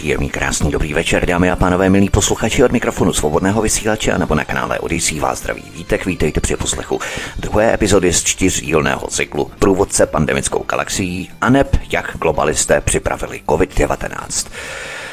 [0.00, 4.44] Příjemný, krásný, dobrý večer, dámy a pánové, milí posluchači od mikrofonu svobodného vysílače nebo na
[4.44, 7.00] kanále Odisí vás zdraví vítek, vítejte při poslechu
[7.38, 14.46] druhé epizody z čtyřdílného cyklu Průvodce pandemickou galaxií a neb jak globalisté připravili COVID-19.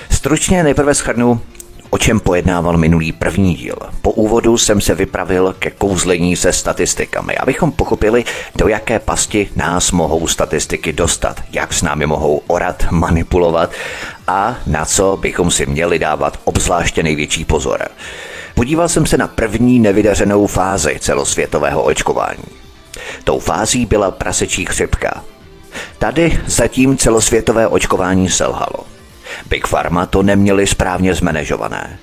[0.09, 1.41] Stručně nejprve schrnu,
[1.89, 3.75] o čem pojednával minulý první díl.
[4.01, 9.91] Po úvodu jsem se vypravil ke kouzlení se statistikami, abychom pochopili, do jaké pasti nás
[9.91, 13.71] mohou statistiky dostat, jak s námi mohou orat, manipulovat
[14.27, 17.87] a na co bychom si měli dávat obzvláště největší pozor.
[18.55, 22.43] Podíval jsem se na první nevydařenou fázi celosvětového očkování.
[23.23, 25.23] Tou fází byla prasečí chřipka.
[25.97, 28.96] Tady zatím celosvětové očkování selhalo.
[29.49, 31.99] Big Pharma to neměli správně zmanežované.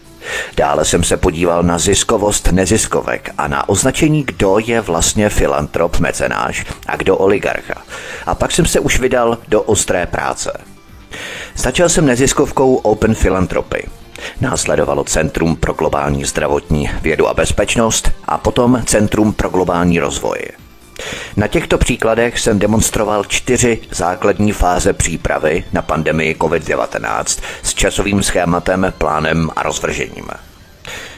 [0.56, 6.64] Dále jsem se podíval na ziskovost neziskovek a na označení, kdo je vlastně filantrop mecenáš
[6.86, 7.82] a kdo oligarcha.
[8.26, 10.52] A pak jsem se už vydal do ostré práce.
[11.56, 13.88] Začal jsem neziskovkou Open Philanthropy.
[14.40, 20.38] Následovalo Centrum pro globální zdravotní vědu a bezpečnost a potom Centrum pro globální rozvoj.
[21.36, 28.92] Na těchto příkladech jsem demonstroval čtyři základní fáze přípravy na pandemii COVID-19 s časovým schématem,
[28.98, 30.28] plánem a rozvržením.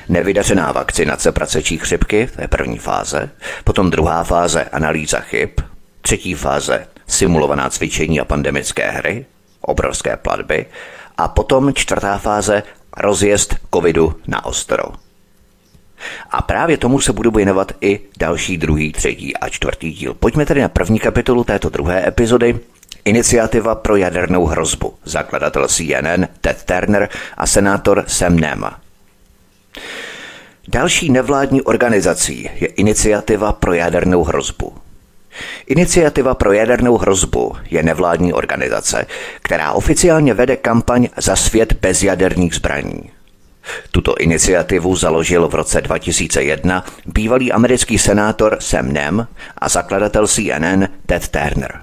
[0.09, 3.31] Nevydařená vakcinace pracečí chřipky, to je první fáze,
[3.65, 5.51] potom druhá fáze analýza chyb,
[6.03, 9.27] třetí fáze simulovaná cvičení a pandemické hry,
[9.61, 10.67] obrovské platby
[11.19, 12.63] a potom čtvrtá fáze
[12.97, 15.06] rozjezd covidu na ostro.
[16.31, 20.15] A právě tomu se budu věnovat i další, druhý, třetí a čtvrtý díl.
[20.15, 22.59] Pojďme tedy na první kapitolu této druhé epizody.
[23.05, 24.95] Iniciativa pro jadernou hrozbu.
[25.05, 28.81] Zakladatel CNN Ted Turner a senátor Sam Nema.
[30.69, 34.75] Další nevládní organizací je Iniciativa pro jadernou hrozbu.
[35.67, 39.07] Iniciativa pro jadernou hrozbu je nevládní organizace,
[39.43, 43.11] která oficiálně vede kampaň za svět bez jaderných zbraní.
[43.91, 49.27] Tuto iniciativu založil v roce 2001 bývalý americký senátor Sam Nem
[49.59, 51.81] a zakladatel CNN Ted Turner.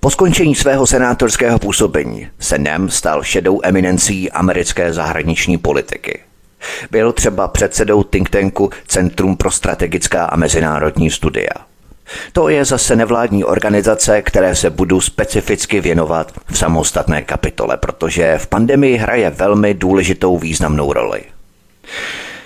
[0.00, 6.20] Po skončení svého senátorského působení se Nem stal šedou eminencí americké zahraniční politiky.
[6.90, 11.73] Byl třeba předsedou think tanku Centrum pro strategická a mezinárodní studia.
[12.32, 18.46] To je zase nevládní organizace, které se budu specificky věnovat v samostatné kapitole, protože v
[18.46, 21.22] pandemii hraje velmi důležitou významnou roli.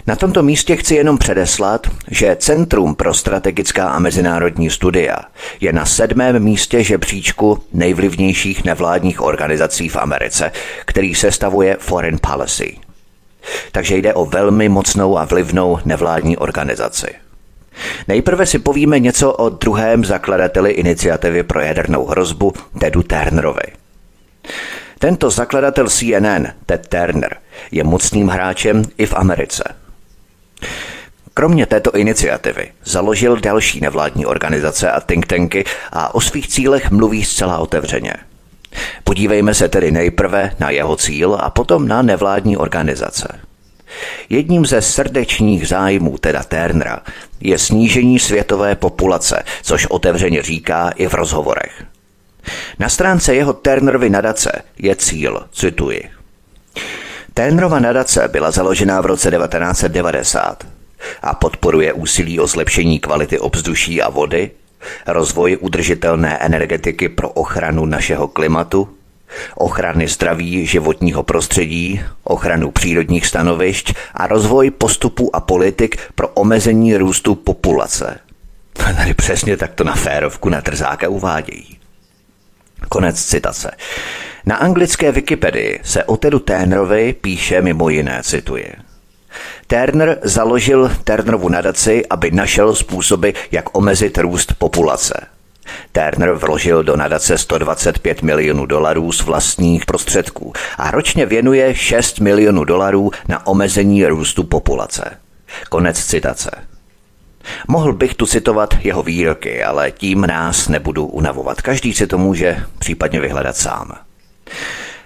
[0.06, 5.16] Na tomto místě chci jenom předeslat, že Centrum pro strategická a mezinárodní studia
[5.60, 10.52] je na sedmém místě žebříčku nejvlivnějších nevládních organizací v Americe,
[10.84, 12.76] který se stavuje Foreign Policy.
[13.72, 17.27] Takže jde o velmi mocnou a vlivnou nevládní organizaci.
[18.08, 23.62] Nejprve si povíme něco o druhém zakladateli iniciativy pro jadernou hrozbu, Tedu Turnerovi.
[24.98, 27.36] Tento zakladatel CNN, Ted Turner,
[27.70, 29.64] je mocným hráčem i v Americe.
[31.34, 37.24] Kromě této iniciativy založil další nevládní organizace a think tanky a o svých cílech mluví
[37.24, 38.14] zcela otevřeně.
[39.04, 43.47] Podívejme se tedy nejprve na jeho cíl a potom na nevládní organizace.
[44.28, 47.00] Jedním ze srdečních zájmů teda Turnera
[47.40, 51.84] je snížení světové populace, což otevřeně říká i v rozhovorech.
[52.78, 56.10] Na stránce jeho Turnerovy nadace je cíl, cituji.
[57.34, 60.66] Turnerova nadace byla založena v roce 1990
[61.22, 64.50] a podporuje úsilí o zlepšení kvality obzduší a vody,
[65.06, 68.88] rozvoj udržitelné energetiky pro ochranu našeho klimatu,
[69.54, 77.34] ochrany zdraví životního prostředí, ochranu přírodních stanovišť a rozvoj postupů a politik pro omezení růstu
[77.34, 78.18] populace.
[78.72, 81.78] Tady přesně takto na férovku na trzáka uvádějí.
[82.88, 83.70] Konec citace.
[84.46, 88.72] Na anglické Wikipedii se o Tedu Turnerovi píše mimo jiné, cituje.
[89.66, 95.26] Turner založil Turnerovu nadaci, aby našel způsoby, jak omezit růst populace–
[95.92, 102.64] Turner vložil do nadace 125 milionů dolarů z vlastních prostředků a ročně věnuje 6 milionů
[102.64, 105.16] dolarů na omezení růstu populace.
[105.68, 106.50] Konec citace.
[107.68, 111.62] Mohl bych tu citovat jeho výroky, ale tím nás nebudu unavovat.
[111.62, 113.92] Každý si to může případně vyhledat sám.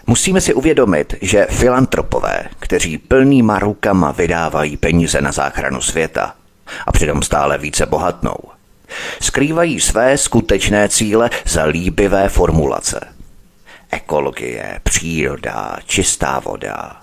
[0.07, 6.35] Musíme si uvědomit, že filantropové, kteří plnýma rukama vydávají peníze na záchranu světa
[6.87, 8.37] a přitom stále více bohatnou,
[9.21, 13.01] Skrývají své skutečné cíle za líbivé formulace.
[13.91, 16.97] Ekologie, příroda, čistá voda.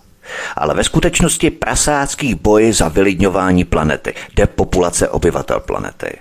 [0.55, 6.17] Ale ve skutečnosti prasácký boj za vylidňování planety, depopulace obyvatel planety.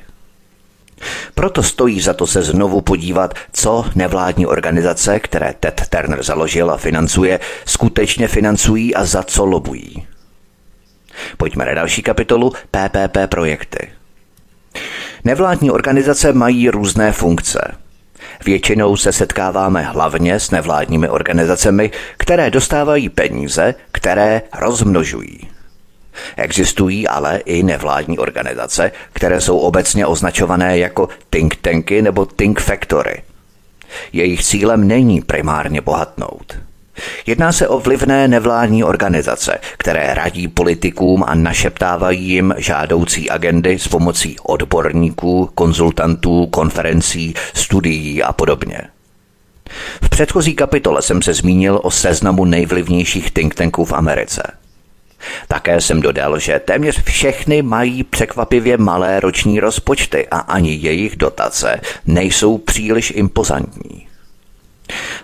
[1.34, 6.76] Proto stojí za to se znovu podívat, co nevládní organizace, které Ted Turner založil a
[6.76, 10.06] financuje, skutečně financují a za co lobují.
[11.36, 13.90] Pojďme na další kapitolu PPP projekty.
[15.24, 17.74] Nevládní organizace mají různé funkce.
[18.44, 25.48] Většinou se setkáváme hlavně s nevládními organizacemi, které dostávají peníze, které rozmnožují.
[26.36, 33.22] Existují ale i nevládní organizace, které jsou obecně označované jako think tanky nebo think factory.
[34.12, 36.58] Jejich cílem není primárně bohatnout.
[37.26, 43.88] Jedná se o vlivné nevládní organizace, které radí politikům a našeptávají jim žádoucí agendy s
[43.88, 48.80] pomocí odborníků, konzultantů, konferencí, studií a podobně.
[50.02, 54.42] V předchozí kapitole jsem se zmínil o seznamu nejvlivnějších think tanků v Americe–
[55.48, 61.80] také jsem dodal, že téměř všechny mají překvapivě malé roční rozpočty a ani jejich dotace
[62.06, 64.07] nejsou příliš impozantní.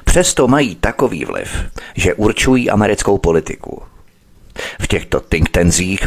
[0.04, 1.54] Přesto mají takový vliv,
[1.94, 3.82] že určují americkou politiku.
[4.80, 5.50] V těchto think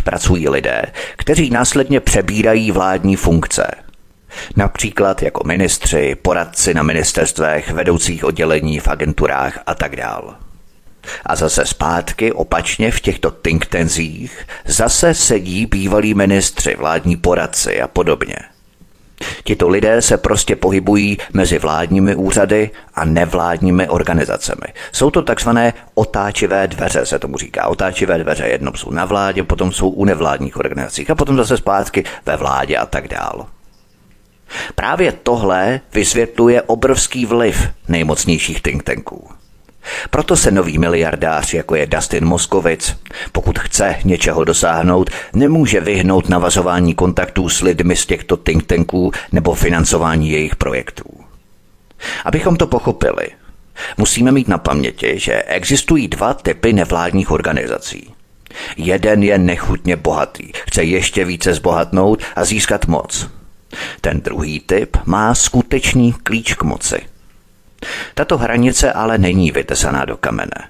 [0.03, 0.81] pracují lidé,
[1.17, 3.71] kteří následně přebírají vládní funkce.
[4.55, 10.35] Například jako ministři, poradci na ministerstvech, vedoucích oddělení v agenturách a tak dále.
[11.25, 17.87] A zase zpátky opačně v těchto think tenzích zase sedí bývalí ministři, vládní poradci a
[17.87, 18.35] podobně.
[19.43, 24.73] Tito lidé se prostě pohybují mezi vládními úřady a nevládními organizacemi.
[24.91, 27.67] Jsou to takzvané otáčivé dveře, se tomu říká.
[27.67, 32.03] Otáčivé dveře jednou jsou na vládě, potom jsou u nevládních organizacích a potom zase zpátky
[32.25, 33.45] ve vládě a tak dál.
[34.75, 39.29] Právě tohle vysvětluje obrovský vliv nejmocnějších think tanků.
[40.09, 42.97] Proto se nový miliardář, jako je Dustin Moskovic,
[43.31, 49.53] pokud chce něčeho dosáhnout, nemůže vyhnout navazování kontaktů s lidmi z těchto think tanků nebo
[49.53, 51.03] financování jejich projektů.
[52.25, 53.27] Abychom to pochopili,
[53.97, 58.13] musíme mít na paměti, že existují dva typy nevládních organizací.
[58.77, 63.29] Jeden je nechutně bohatý, chce ještě více zbohatnout a získat moc.
[64.01, 66.99] Ten druhý typ má skutečný klíč k moci–
[68.13, 70.69] tato hranice ale není vytesaná do kamene.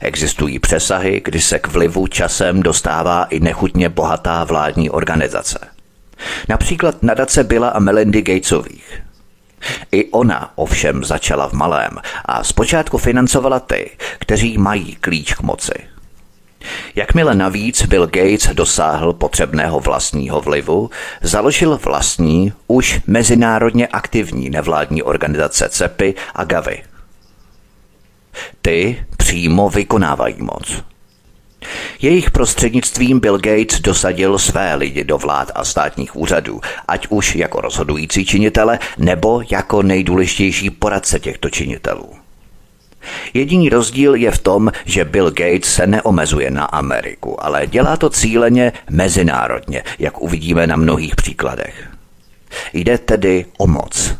[0.00, 5.58] Existují přesahy, kdy se k vlivu časem dostává i nechutně bohatá vládní organizace.
[6.48, 9.02] Například nadace Billa a Melindy Gatesových.
[9.92, 11.90] I ona ovšem začala v malém
[12.24, 15.74] a zpočátku financovala ty, kteří mají klíč k moci–
[16.94, 20.90] Jakmile navíc Bill Gates dosáhl potřebného vlastního vlivu,
[21.22, 26.82] založil vlastní, už mezinárodně aktivní nevládní organizace CEPy a GAVI.
[28.62, 30.82] Ty přímo vykonávají moc.
[32.02, 37.60] Jejich prostřednictvím Bill Gates dosadil své lidi do vlád a státních úřadů, ať už jako
[37.60, 42.25] rozhodující činitele nebo jako nejdůležitější poradce těchto činitelů.
[43.34, 48.10] Jediný rozdíl je v tom, že Bill Gates se neomezuje na Ameriku, ale dělá to
[48.10, 51.88] cíleně mezinárodně, jak uvidíme na mnohých příkladech.
[52.72, 54.14] Jde tedy o moc.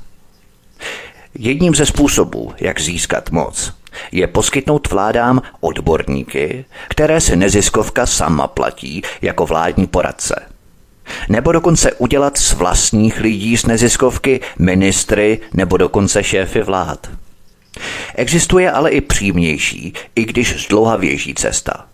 [1.38, 3.72] Jedním ze způsobů, jak získat moc,
[4.12, 10.46] je poskytnout vládám odborníky, které se neziskovka sama platí jako vládní poradce.
[11.28, 17.10] Nebo dokonce udělat z vlastních lidí z neziskovky ministry nebo dokonce šéfy vlád.
[18.14, 21.86] Existuje ale i přímější, i když zdlouhavější cesta.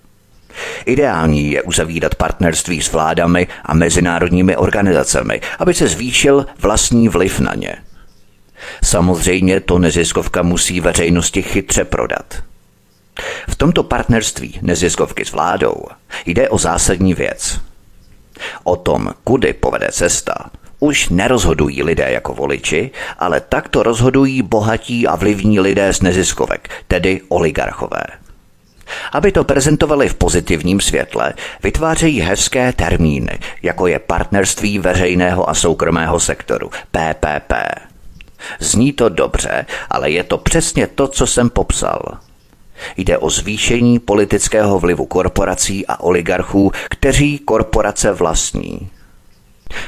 [0.87, 7.55] Ideální je uzavírat partnerství s vládami a mezinárodními organizacemi, aby se zvýšil vlastní vliv na
[7.55, 7.77] ně.
[8.85, 12.43] Samozřejmě to neziskovka musí veřejnosti chytře prodat.
[13.49, 15.75] V tomto partnerství neziskovky s vládou
[16.27, 17.61] jde o zásadní věc.
[18.65, 20.35] O tom, kudy povede cesta,
[20.83, 27.21] už nerozhodují lidé jako voliči, ale takto rozhodují bohatí a vlivní lidé z neziskovek, tedy
[27.29, 28.03] oligarchové.
[29.13, 36.21] Aby to prezentovali v pozitivním světle, vytvářejí hezké termíny, jako je partnerství veřejného a soukromého
[36.21, 37.53] sektoru, PPP.
[38.59, 42.03] Zní to dobře, ale je to přesně to, co jsem popsal.
[42.97, 48.91] Jde o zvýšení politického vlivu korporací a oligarchů, kteří korporace vlastní.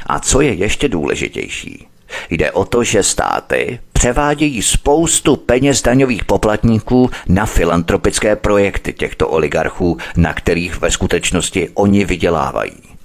[0.05, 1.87] A co je ještě důležitější?
[2.29, 9.97] Jde o to, že státy převádějí spoustu peněz daňových poplatníků na filantropické projekty těchto oligarchů,
[10.17, 12.95] na kterých ve skutečnosti oni vydělávají.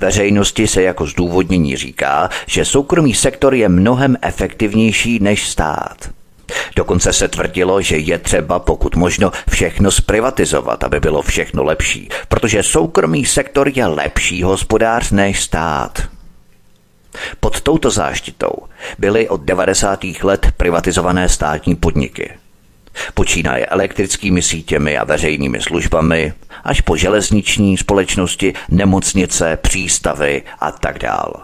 [0.00, 6.10] Veřejnosti se jako zdůvodnění říká, že soukromý sektor je mnohem efektivnější než stát.
[6.76, 12.62] Dokonce se tvrdilo, že je třeba pokud možno všechno zprivatizovat, aby bylo všechno lepší, protože
[12.62, 16.02] soukromý sektor je lepší hospodář než stát.
[17.40, 18.50] Pod touto záštitou
[18.98, 20.04] byly od 90.
[20.22, 22.30] let privatizované státní podniky.
[23.14, 26.32] Počínaje elektrickými sítěmi a veřejnými službami,
[26.64, 31.42] až po železniční společnosti, nemocnice, přístavy a tak dál.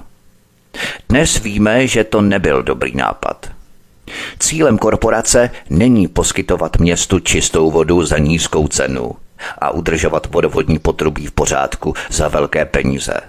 [1.09, 3.56] Dnes víme, že to nebyl dobrý nápad.
[4.39, 9.11] Cílem korporace není poskytovat městu čistou vodu za nízkou cenu
[9.59, 13.21] a udržovat vodovodní potrubí v pořádku za velké peníze.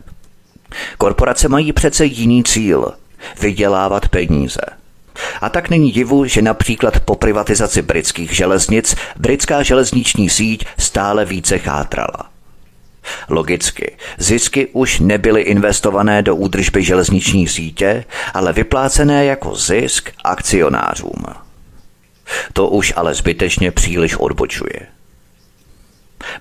[0.98, 2.94] Korporace mají přece jiný cíl
[3.42, 4.62] vydělávat peníze.
[5.42, 11.60] A tak není divu, že například po privatizaci britských železnic britská železniční síť stále více
[11.60, 12.37] chátrala.
[13.30, 21.26] Logicky, zisky už nebyly investované do údržby železniční sítě, ale vyplácené jako zisk akcionářům.
[22.54, 24.80] To už ale zbytečně příliš odbočuje.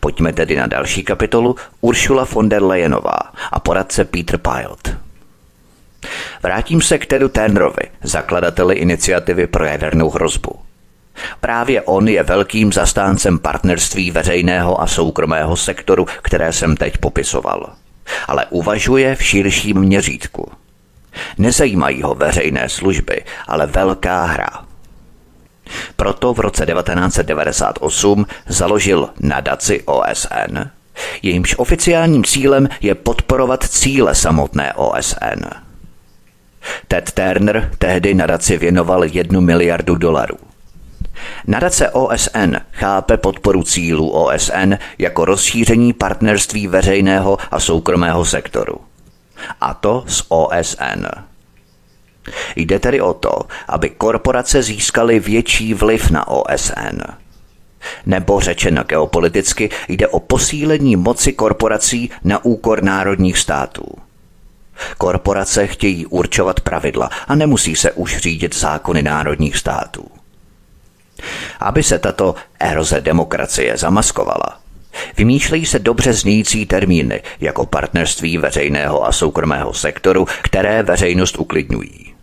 [0.00, 3.18] Pojďme tedy na další kapitolu Ursula von der Leyenová
[3.52, 4.96] a poradce Peter Pilot.
[6.42, 10.52] Vrátím se k Tedu Tenrovi, zakladateli iniciativy pro jadernou hrozbu.
[11.40, 17.70] Právě on je velkým zastáncem partnerství veřejného a soukromého sektoru, které jsem teď popisoval.
[18.28, 20.52] Ale uvažuje v širším měřítku.
[21.38, 24.66] Nezajímají ho veřejné služby, ale velká hra.
[25.96, 30.58] Proto v roce 1998 založil nadaci OSN,
[31.23, 35.44] jejímž oficiálním cílem je podporovat cíle samotné OSN.
[36.88, 40.46] Ted Turner tehdy nadaci věnoval jednu miliardu dolarů.
[41.46, 48.75] Nadace OSN chápe podporu cílů OSN jako rozšíření partnerství veřejného a soukromého sektoru.
[49.61, 51.06] A to s OSN.
[52.56, 57.00] Jde tedy o to, aby korporace získaly větší vliv na OSN.
[58.06, 63.87] Nebo řečeno geopoliticky, jde o posílení moci korporací na úkor národních států.
[64.99, 70.15] Korporace chtějí určovat pravidla a nemusí se už řídit zákony národních států.
[71.61, 74.58] Aby se tato eroze demokracie zamaskovala,
[75.16, 82.14] Vymýšlejí se dobře znějící termíny jako partnerství veřejného a soukromého sektoru, které veřejnost uklidňují.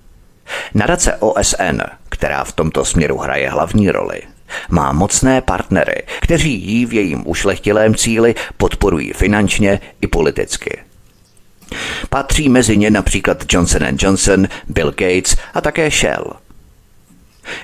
[0.73, 4.21] Nadace OSN, která v tomto směru hraje hlavní roli,
[4.69, 10.79] má mocné partnery, kteří jí v jejím ušlechtilém cíli podporují finančně i politicky.
[12.09, 16.33] Patří mezi ně například Johnson Johnson, Bill Gates a také Shell–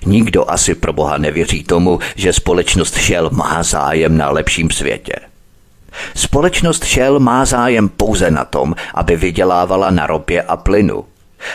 [0.05, 5.13] Nikdo asi pro boha nevěří tomu, že společnost Shell má zájem na lepším světě.
[6.15, 11.05] Společnost Shell má zájem pouze na tom, aby vydělávala na ropě a plynu.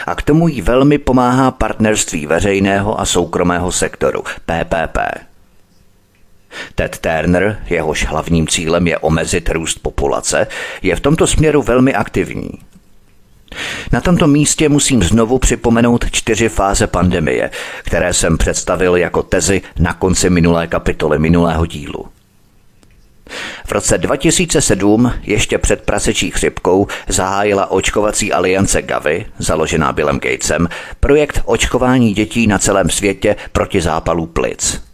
[0.07, 4.99] A k tomu jí velmi pomáhá partnerství veřejného a soukromého sektoru, PPP.
[6.75, 10.47] Ted Turner, jehož hlavním cílem je omezit růst populace,
[10.83, 12.51] je v tomto směru velmi aktivní.
[13.93, 17.51] Na tomto místě musím znovu připomenout čtyři fáze pandemie,
[17.83, 22.07] které jsem představil jako tezi na konci minulé kapitoly minulého dílu.
[23.67, 30.69] V roce 2007, ještě před prasečí chřipkou, zahájila očkovací aliance Gavi, založená Billem Gatesem,
[31.01, 34.94] projekt očkování dětí na celém světě proti zápalu plic.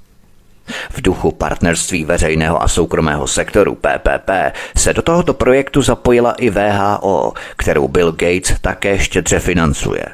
[0.91, 4.31] V duchu partnerství veřejného a soukromého sektoru PPP
[4.77, 10.07] se do tohoto projektu zapojila i VHO, kterou Bill Gates také štědře financuje.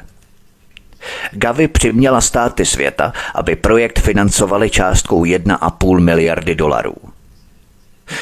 [1.31, 6.95] Gavi přiměla státy světa, aby projekt financovali částkou 1,5 miliardy dolarů.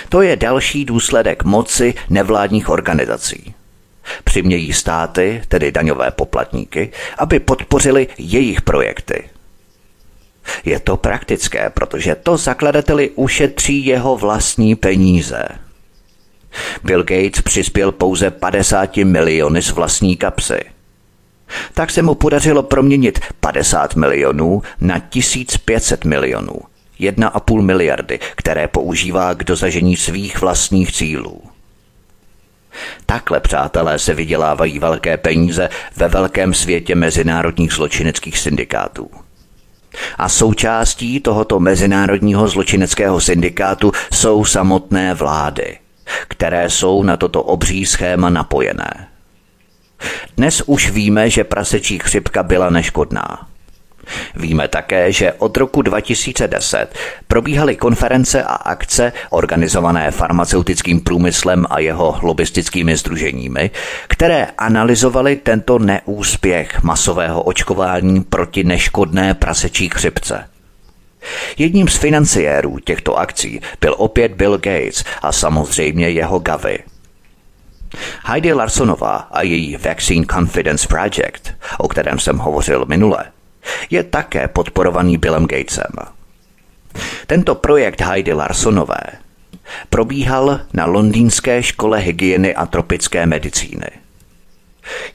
[0.10, 3.54] To je další důsledek moci nevládních organizací.
[4.24, 9.30] Přimějí státy, tedy daňové poplatníky, aby podpořili jejich projekty–
[10.66, 15.48] je to praktické, protože to zakladateli ušetří jeho vlastní peníze.
[16.84, 20.60] Bill Gates přispěl pouze 50 miliony z vlastní kapsy.
[21.74, 26.60] Tak se mu podařilo proměnit 50 milionů na 1500 milionů,
[27.00, 31.42] 1,5 miliardy, které používá k dosažení svých vlastních cílů.
[33.06, 39.10] Takhle, přátelé, se vydělávají velké peníze ve velkém světě mezinárodních zločineckých syndikátů.
[40.18, 45.78] A součástí tohoto mezinárodního zločineckého syndikátu jsou samotné vlády,
[46.28, 49.08] které jsou na toto obří schéma napojené.
[50.38, 53.48] Dnes už víme, že prasečí chřipka byla neškodná.
[54.36, 56.88] Víme také, že od roku 2010
[57.28, 63.72] probíhaly konference a akce organizované farmaceutickým průmyslem a jeho lobistickými združeními,
[64.08, 70.50] které analyzovaly tento neúspěch masového očkování proti neškodné prasečí chřipce.
[71.58, 76.80] Jedním z financiérů těchto akcí byl opět Bill Gates a samozřejmě jeho Gavi.
[78.26, 83.26] Heidi Larsonová a její Vaccine Confidence Project, o kterém jsem hovořil minule,
[83.90, 85.92] je také podporovaný Billem Gatesem.
[87.28, 89.02] Tento projekt Heidi Larsonové
[89.90, 93.88] probíhal na londýnské škole hygieny a tropické medicíny.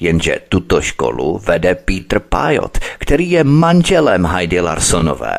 [0.01, 5.39] Jenže tuto školu vede Peter Pajot, který je manželem Heidi Larsonové.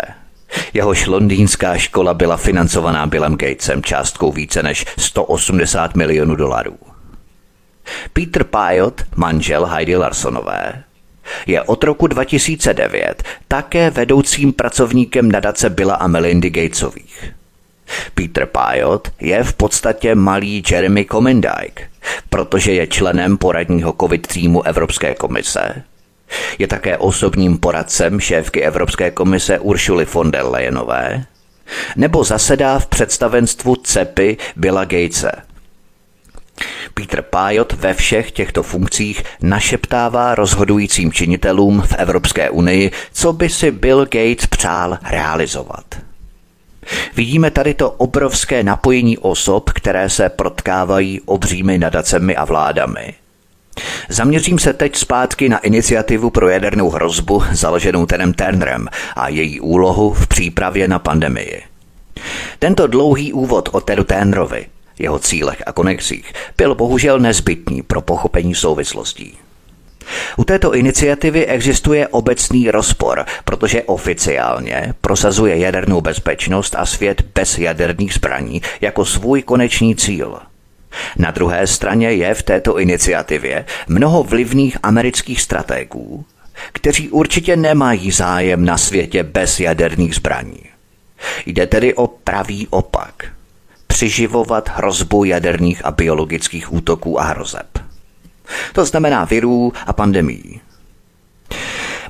[0.73, 6.77] Jehož londýnská škola byla financovaná Billem Gatesem částkou více než 180 milionů dolarů.
[8.13, 10.83] Peter Pajot, manžel Heidi Larsonové,
[11.45, 17.31] je od roku 2009 také vedoucím pracovníkem nadace Billa a Melindy Gatesových.
[18.13, 21.89] Peter Pajot je v podstatě malý Jeremy Comendike,
[22.29, 25.83] protože je členem poradního COVID týmu Evropské komise.
[26.59, 31.25] Je také osobním poradcem šéfky Evropské komise Uršuly von der Leyenové,
[31.95, 35.31] nebo zasedá v představenstvu CEPy Billa Gatese–
[36.93, 43.71] Peter Pajot ve všech těchto funkcích našeptává rozhodujícím činitelům v Evropské unii, co by si
[43.71, 45.85] Bill Gates přál realizovat.
[47.15, 53.13] Vidíme tady to obrovské napojení osob, které se protkávají obřími nadacemi a vládami.
[54.09, 60.13] Zaměřím se teď zpátky na iniciativu pro jadernou hrozbu založenou Tenem Turnerem a její úlohu
[60.13, 61.61] v přípravě na pandemii.
[62.59, 64.65] Tento dlouhý úvod o Tedu Turnerovi
[65.01, 69.37] jeho cílech a konexích, byl bohužel nezbytný pro pochopení souvislostí.
[70.37, 78.13] U této iniciativy existuje obecný rozpor, protože oficiálně prosazuje jadernou bezpečnost a svět bez jaderných
[78.13, 80.39] zbraní jako svůj konečný cíl.
[81.17, 86.25] Na druhé straně je v této iniciativě mnoho vlivných amerických strategů,
[86.71, 90.63] kteří určitě nemají zájem na světě bez jaderných zbraní.
[91.45, 93.25] Jde tedy o pravý opak–
[94.01, 97.79] přiživovat hrozbu jaderných a biologických útoků a hrozeb.
[98.73, 100.61] To znamená virů a pandemí.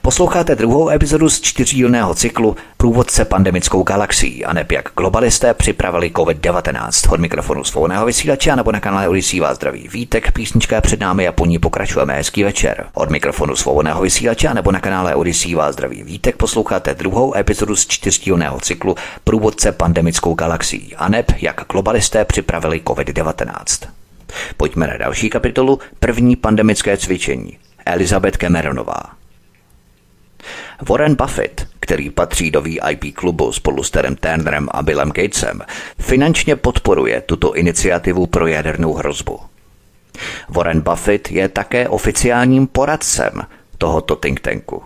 [0.03, 7.13] Posloucháte druhou epizodu z čtyřdílného cyklu Průvodce pandemickou galaxií a neb jak globalisté připravili COVID-19.
[7.13, 11.27] Od mikrofonu svobodného vysílače a nebo na kanále Odisí vás zdraví Vítek, písnička před námi
[11.27, 12.85] a po ní pokračujeme hezký večer.
[12.93, 17.75] Od mikrofonu svobodného vysílače a nebo na kanále Odisí vás zdraví Vítek posloucháte druhou epizodu
[17.75, 23.87] z čtyřdílného cyklu Průvodce pandemickou galaxií a neb jak globalisté připravili COVID-19.
[24.57, 27.57] Pojďme na další kapitolu, první pandemické cvičení.
[27.85, 29.20] Elizabeth Cameronová.
[30.89, 35.61] Warren Buffett, který patří do VIP klubu spolu s Terem Turnerem a Billem Gatesem,
[35.99, 39.39] finančně podporuje tuto iniciativu pro jadernou hrozbu.
[40.49, 43.31] Warren Buffett je také oficiálním poradcem
[43.77, 44.83] tohoto think tanku.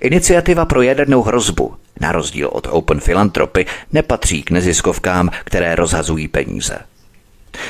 [0.00, 6.78] Iniciativa pro jadernou hrozbu, na rozdíl od Open Philanthropy, nepatří k neziskovkám, které rozhazují peníze.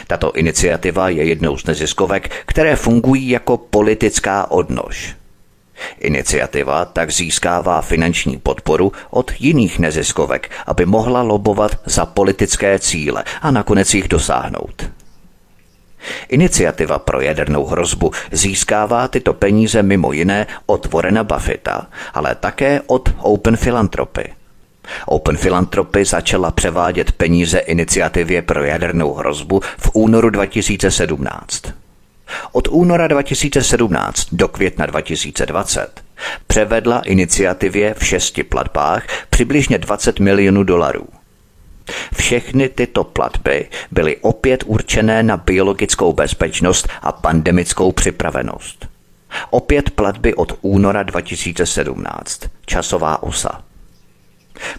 [0.07, 5.18] Tato iniciativa je jednou z neziskovek, které fungují jako politická odnož.
[5.99, 13.51] Iniciativa tak získává finanční podporu od jiných neziskovek, aby mohla lobovat za politické cíle a
[13.51, 14.91] nakonec jich dosáhnout.
[16.29, 23.09] Iniciativa pro jadernou hrozbu získává tyto peníze mimo jiné od Warrena Buffetta, ale také od
[23.19, 24.33] Open Philanthropy.
[25.07, 31.63] Open Philanthropy začala převádět peníze iniciativě pro jadernou hrozbu v únoru 2017.
[32.53, 36.01] Od února 2017 do května 2020
[36.47, 41.07] převedla iniciativě v šesti platbách přibližně 20 milionů dolarů.
[42.15, 48.87] Všechny tyto platby byly opět určené na biologickou bezpečnost a pandemickou připravenost.
[49.51, 52.41] Opět platby od února 2017.
[52.67, 53.63] Časová osa.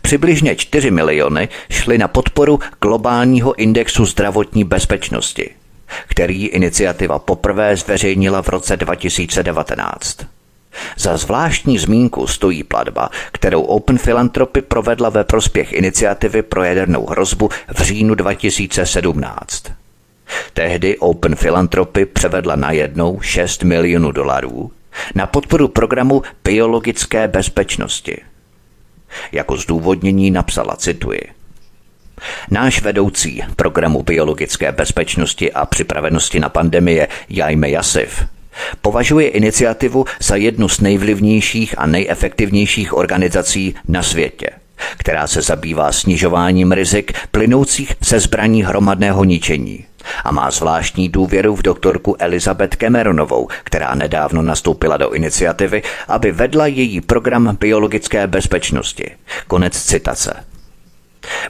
[0.01, 5.49] Přibližně 4 miliony šly na podporu globálního indexu zdravotní bezpečnosti–
[6.08, 10.17] který iniciativa poprvé zveřejnila v roce 2019.
[10.97, 17.49] Za zvláštní zmínku stojí platba, kterou Open Philanthropy provedla ve prospěch iniciativy pro jadernou hrozbu
[17.73, 19.63] v říjnu 2017.
[20.54, 24.71] Tehdy Open Philanthropy převedla na jednou 6 milionů dolarů
[25.15, 28.21] na podporu programu biologické bezpečnosti.
[29.32, 31.21] Jako zdůvodnění napsala, cituji–
[32.51, 38.25] Náš vedoucí programu biologické bezpečnosti a připravenosti na pandemie Jajme Jasiv
[38.82, 44.49] považuje iniciativu za jednu z nejvlivnějších a nejefektivnějších organizací na světě,
[44.97, 49.86] která se zabývá snižováním rizik plynoucích se zbraní hromadného ničení
[50.23, 56.67] a má zvláštní důvěru v doktorku Elizabeth Cameronovou, která nedávno nastoupila do iniciativy, aby vedla
[56.67, 59.12] její program biologické bezpečnosti.
[59.47, 60.48] Konec citace.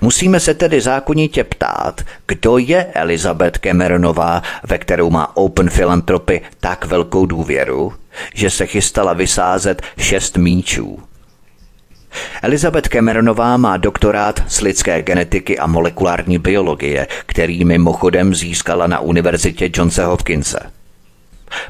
[0.02, 6.86] Musíme se tedy zákonitě ptát, kdo je Elizabeth Cameronová, ve kterou má Open Philanthropy tak
[6.86, 7.94] velkou důvěru,
[8.34, 11.00] že se chystala vysázet šest míčů.
[12.42, 19.70] Elizabeth Cameronová má doktorát z lidské genetiky a molekulární biologie, který mimochodem získala na univerzitě
[19.74, 20.60] Johnse Hopkinse.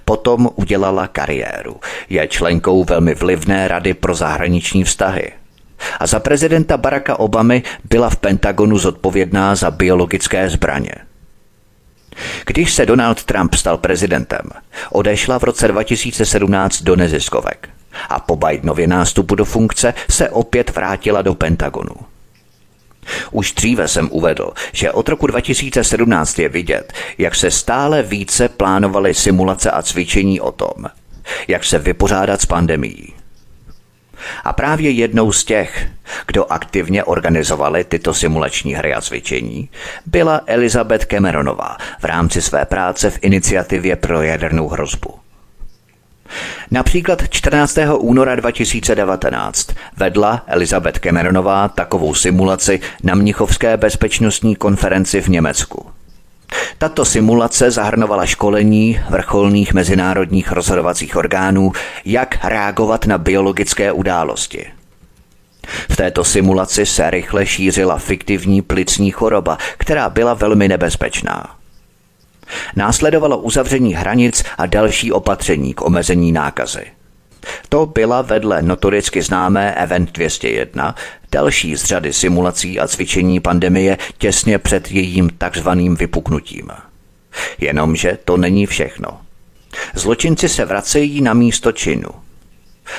[0.05, 1.79] Potom udělala kariéru.
[2.09, 5.31] Je členkou velmi vlivné rady pro zahraniční vztahy.
[5.99, 10.91] A za prezidenta Baracka Obamy byla v Pentagonu zodpovědná za biologické zbraně.
[12.45, 14.49] Když se Donald Trump stal prezidentem,
[14.91, 17.69] odešla v roce 2017 do neziskovek
[18.09, 21.95] a po Bidenově nástupu do funkce se opět vrátila do Pentagonu.
[23.31, 29.13] Už dříve jsem uvedl, že od roku 2017 je vidět, jak se stále více plánovaly
[29.13, 30.85] simulace a cvičení o tom,
[31.47, 33.18] jak se vypořádat s pandemií.
[34.43, 35.87] A právě jednou z těch,
[36.27, 39.69] kdo aktivně organizovali tyto simulační hry a cvičení,
[40.05, 45.19] byla Elizabeth Cameronová v rámci své práce v iniciativě pro jadernou hrozbu.
[46.71, 47.77] Například 14.
[47.97, 55.98] února 2019 vedla Elizabeth Cameronová takovou simulaci na Mnichovské bezpečnostní konferenci v Německu.
[56.77, 61.71] Tato simulace zahrnovala školení vrcholných mezinárodních rozhodovacích orgánů,
[62.05, 64.65] jak reagovat na biologické události.
[65.89, 71.55] V této simulaci se rychle šířila fiktivní plicní choroba, která byla velmi nebezpečná.
[72.75, 76.85] Následovalo uzavření hranic a další opatření k omezení nákazy.
[77.69, 80.95] To byla vedle notoricky známé Event 201
[81.31, 86.69] další z řady simulací a cvičení pandemie těsně před jejím takzvaným vypuknutím.
[87.59, 89.21] Jenomže to není všechno.
[89.93, 92.09] Zločinci se vracejí na místo činu.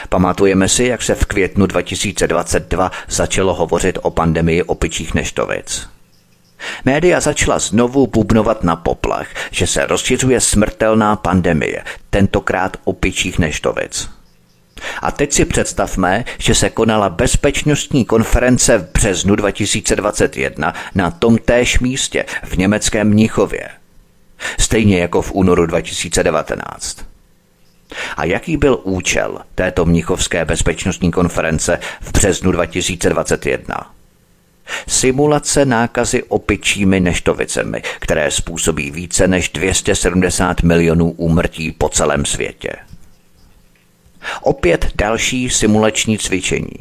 [0.09, 5.89] Pamatujeme si, jak se v květnu 2022 začalo hovořit o pandemii opičích neštovic.
[6.85, 14.20] Média začala znovu bubnovat na poplach, že se rozšiřuje smrtelná pandemie, tentokrát opičích neštovic.
[15.03, 21.81] A teď si představme, že se konala bezpečnostní konference v březnu 2021 na tom též
[21.81, 23.69] místě v německém Mnichově.
[24.59, 26.97] Stejně jako v únoru 2019.
[28.17, 33.77] A jaký byl účel této mnichovské bezpečnostní konference v březnu 2021?
[34.89, 42.71] Simulace nákazy opičími neštovicemi, které způsobí více než 270 milionů úmrtí po celém světě.
[44.43, 46.77] Opět další simulační cvičení.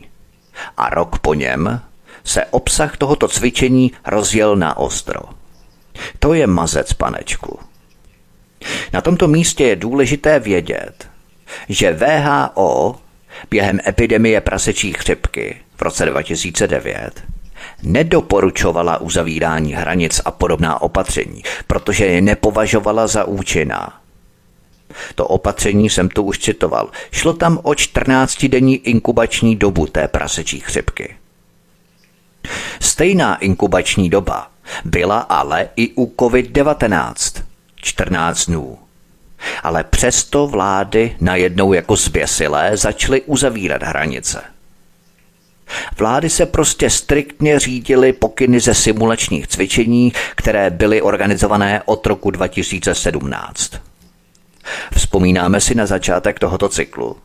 [0.78, 1.82] A rok po něm
[2.24, 5.22] se obsah tohoto cvičení rozjel na ostro.
[6.20, 7.60] To je mazec, panečku.
[8.94, 11.08] Na tomto místě je důležité vědět,
[11.70, 12.96] že VHO
[13.50, 17.24] během epidemie prasečí chřipky v roce 2009
[17.84, 23.99] nedoporučovala uzavírání hranic a podobná opatření, protože je nepovažovala za účinná.
[25.16, 26.90] To opatření jsem tu už citoval.
[27.12, 31.16] Šlo tam o 14-denní inkubační dobu té prasečí chřipky.
[32.80, 34.48] Stejná inkubační doba
[34.86, 37.44] byla ale i u COVID-19.
[37.76, 38.78] 14 dnů.
[39.64, 44.42] Ale přesto vlády najednou jako zběsilé začaly uzavírat hranice.
[45.98, 53.89] Vlády se prostě striktně řídily pokyny ze simulačních cvičení, které byly organizované od roku 2017.
[54.96, 57.18] Vzpomínáme si na začátek tohoto cyklu.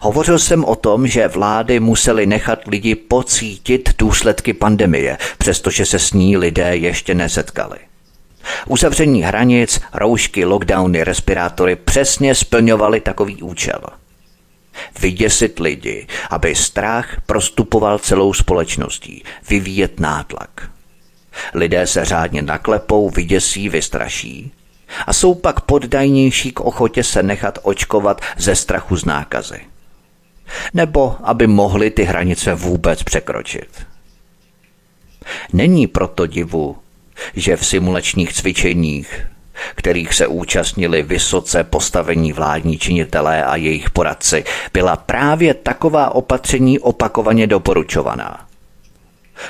[0.00, 6.12] Hovořil jsem o tom, že vlády musely nechat lidi pocítit důsledky pandemie, přestože se s
[6.12, 7.78] ní lidé ještě nesetkali.
[8.66, 13.80] Uzavření hranic, roušky, lockdowny, respirátory přesně splňovaly takový účel.
[15.00, 20.70] Vyděsit lidi, aby strach prostupoval celou společností, vyvíjet nátlak.
[21.54, 24.52] Lidé se řádně naklepou, vyděsí, vystraší
[25.06, 29.60] a jsou pak poddajnější k ochotě se nechat očkovat ze strachu z nákazy.
[30.74, 33.86] Nebo aby mohli ty hranice vůbec překročit.
[35.52, 36.76] Není proto divu,
[37.34, 39.26] že v simulačních cvičeních,
[39.74, 47.46] kterých se účastnili vysoce postavení vládní činitelé a jejich poradci, byla právě taková opatření opakovaně
[47.46, 48.47] doporučovaná.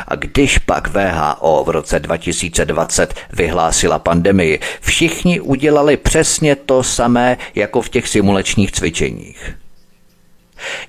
[0.09, 7.83] A když pak VHO v roce 2020 vyhlásila pandemii, všichni udělali přesně to samé jako
[7.83, 9.55] v těch simulačních cvičeních.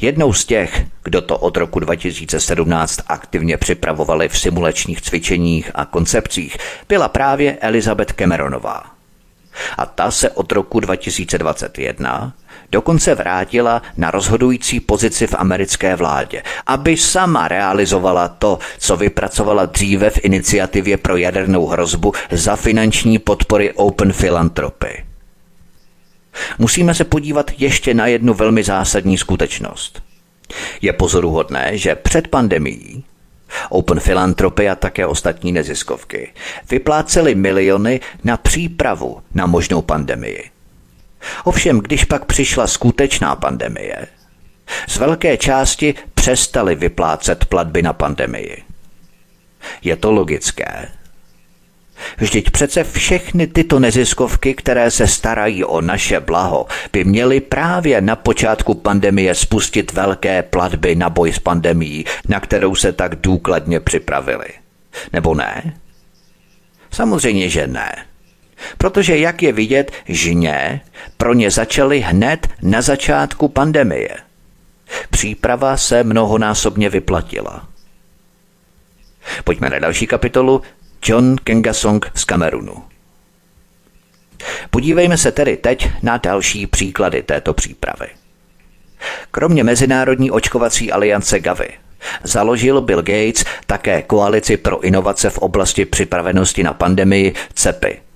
[0.01, 6.57] Jednou z těch, kdo to od roku 2017 aktivně připravovali v simulačních cvičeních a koncepcích,
[6.89, 8.98] byla právě Elizabeth Cameronová.
[9.77, 12.33] A ta se od roku 2021
[12.71, 20.09] dokonce vrátila na rozhodující pozici v americké vládě, aby sama realizovala to, co vypracovala dříve
[20.09, 25.05] v iniciativě pro jadernou hrozbu za finanční podpory Open Philanthropy.
[26.57, 30.03] Musíme se podívat ještě na jednu velmi zásadní skutečnost.
[30.81, 33.03] Je pozoruhodné, že před pandemií
[33.69, 36.33] Open Philanthropy a také ostatní neziskovky
[36.69, 40.49] vyplácely miliony na přípravu na možnou pandemii.
[41.43, 44.07] Ovšem, když pak přišla skutečná pandemie,
[44.87, 48.63] z velké části přestali vyplácet platby na pandemii.
[49.81, 50.98] Je to logické.
[52.17, 58.15] Vždyť přece všechny tyto neziskovky, které se starají o naše blaho, by měly právě na
[58.15, 64.47] počátku pandemie spustit velké platby na boj s pandemí, na kterou se tak důkladně připravili.
[65.13, 65.73] Nebo ne?
[66.91, 67.95] Samozřejmě, že ne.
[68.77, 70.81] Protože jak je vidět, žně
[71.17, 74.09] pro ně začaly hned na začátku pandemie.
[75.09, 77.67] Příprava se mnohonásobně vyplatila.
[79.43, 80.61] Pojďme na další kapitolu.
[81.03, 82.83] John Kengasong z Kamerunu.
[84.69, 88.07] Podívejme se tedy teď na další příklady této přípravy.
[89.31, 91.69] Kromě Mezinárodní očkovací aliance Gavi
[92.23, 98.01] založil Bill Gates také koalici pro inovace v oblasti připravenosti na pandemii CEPI–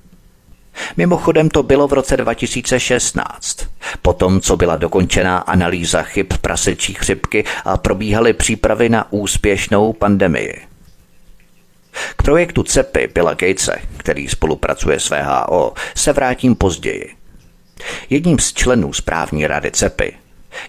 [0.98, 3.58] Mimochodem to bylo v roce 2016,
[4.02, 10.73] potom co byla dokončená analýza chyb prasečí chřipky a probíhaly přípravy na úspěšnou pandemii.
[12.16, 17.16] K projektu CEPI Billa Gatese, který spolupracuje s VHO, se vrátím později.
[18.10, 20.18] Jedním z členů správní rady CEPI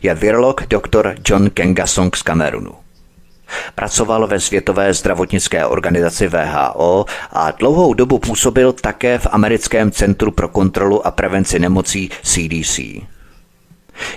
[0.03, 1.15] je virolog dr.
[1.29, 2.75] John Kengasong z Kamerunu.
[3.75, 10.49] Pracoval ve Světové zdravotnické organizaci VHO a dlouhou dobu působil také v americkém Centru pro
[10.49, 12.81] kontrolu a prevenci nemocí CDC.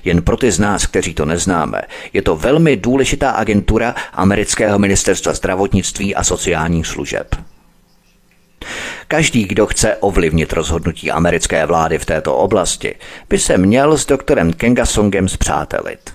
[0.04, 1.82] Jen pro ty z nás, kteří to neznáme,
[2.14, 7.36] je to velmi důležitá agentura amerického ministerstva zdravotnictví a sociálních služeb.
[9.08, 12.96] Každý, kdo chce ovlivnit rozhodnutí americké vlády v této oblasti,
[13.30, 16.14] by se měl s doktorem Kengasongem zpřátelit.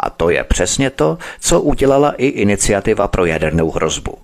[0.00, 4.18] A to je přesně to, co udělala i iniciativa pro jadernou hrozbu.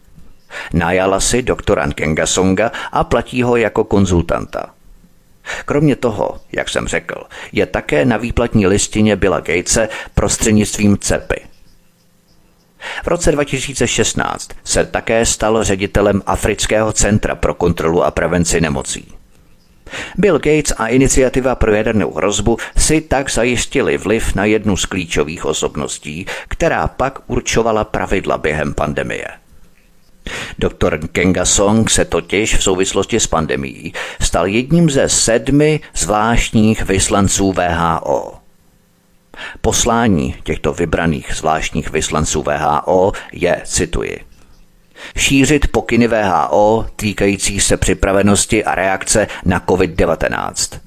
[0.73, 4.78] Najala si doktora Kengasonga a platí ho jako konzultanta.
[5.65, 11.41] Kromě toho, jak jsem řekl, je také na výplatní listině Billa Gatese prostřednictvím CEPy.
[13.05, 19.13] V roce 2016 se také stal ředitelem Afrického centra pro kontrolu a prevenci nemocí.
[20.17, 25.45] Bill Gates a iniciativa pro jadernou hrozbu si tak zajistili vliv na jednu z klíčových
[25.45, 29.27] osobností, která pak určovala pravidla během pandemie.
[30.59, 37.53] Doktor Kenga Song se totiž v souvislosti s pandemí stal jedním ze sedmi zvláštních vyslanců
[37.53, 38.35] VHO.
[39.61, 44.21] Poslání těchto vybraných zvláštních vyslanců VHO je, cituji,
[45.17, 50.79] šířit pokyny VHO týkající se připravenosti a reakce na COVID-19,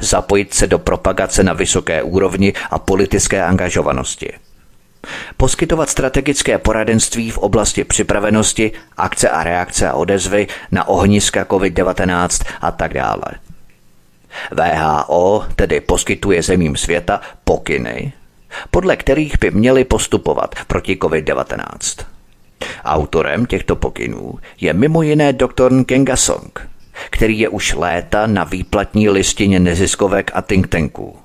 [0.00, 4.32] zapojit se do propagace na vysoké úrovni a politické angažovanosti,
[5.36, 12.70] poskytovat strategické poradenství v oblasti připravenosti, akce a reakce a odezvy na ohniska COVID-19 a
[12.70, 13.24] tak dále.
[14.50, 18.12] VHO tedy poskytuje zemím světa pokyny,
[18.70, 22.04] podle kterých by měli postupovat proti COVID-19.
[22.84, 26.68] Autorem těchto pokynů je mimo jiné doktor Kenga Song,
[27.10, 31.19] který je už léta na výplatní listině neziskovek a think tanků.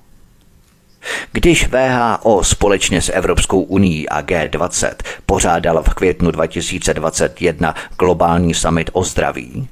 [1.32, 4.94] Když VHO společně s Evropskou unii a G20
[5.26, 9.68] pořádala v květnu 2021 globální summit o zdraví,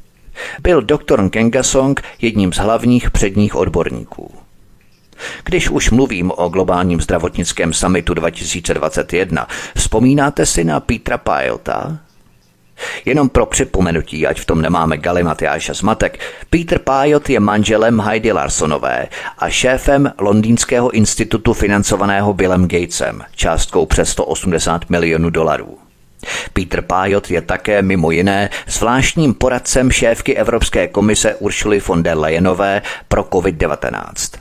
[0.61, 4.31] byl doktor Kengasong jedním z hlavních předních odborníků.
[5.43, 11.99] Když už mluvím o globálním zdravotnickém summitu 2021, vzpomínáte si na Petra Pilota?
[13.05, 18.31] Jenom pro připomenutí, ať v tom nemáme galimatyáš a zmatek, Peter Pajot je manželem Heidi
[18.31, 19.07] Larsonové
[19.37, 25.77] a šéfem Londýnského institutu financovaného Billem Gatesem částkou přes 180 milionů dolarů.
[26.53, 32.81] Peter Pajot je také mimo jiné zvláštním poradcem šéfky Evropské komise Uršuly von der Leyenové
[33.07, 34.39] pro COVID-19.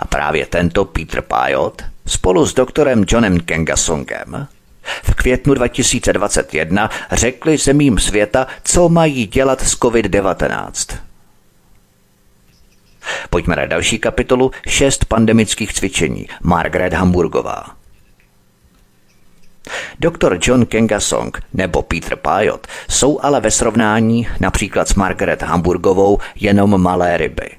[0.00, 4.46] A právě tento Peter Pajot spolu s doktorem Johnem Kengasongem
[5.02, 10.98] V květnu 2021 řekli zemím světa, co mají dělat s COVID-19.
[13.30, 16.28] Pojďme na další kapitolu šest pandemických cvičení.
[16.42, 17.64] Margaret Hamburgová.
[20.00, 26.82] Doktor John Kengasong nebo Peter Pajot jsou ale ve srovnání například s Margaret Hamburgovou jenom
[26.82, 27.50] malé ryby.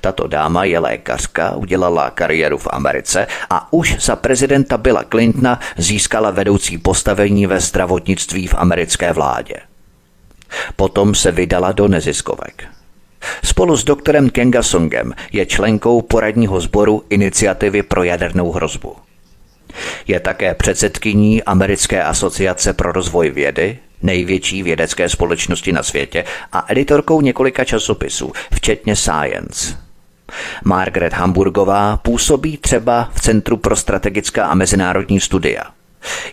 [0.00, 6.30] Tato dáma je lékařka, udělala kariéru v Americe a už za prezidenta Billa Clintona získala
[6.30, 9.56] vedoucí postavení ve zdravotnictví v americké vládě.
[10.76, 12.64] Potom se vydala do neziskovek.
[13.44, 18.96] Spolu s doktorem Kengasongem je členkou poradního sboru Iniciativy pro jadernou hrozbu.
[20.06, 27.20] Je také předsedkyní Americké asociace pro rozvoj vědy, největší vědecké společnosti na světě a editorkou
[27.20, 29.76] několika časopisů, včetně Science.
[30.64, 35.62] Margaret Hamburgová působí třeba v Centru pro strategická a mezinárodní studia.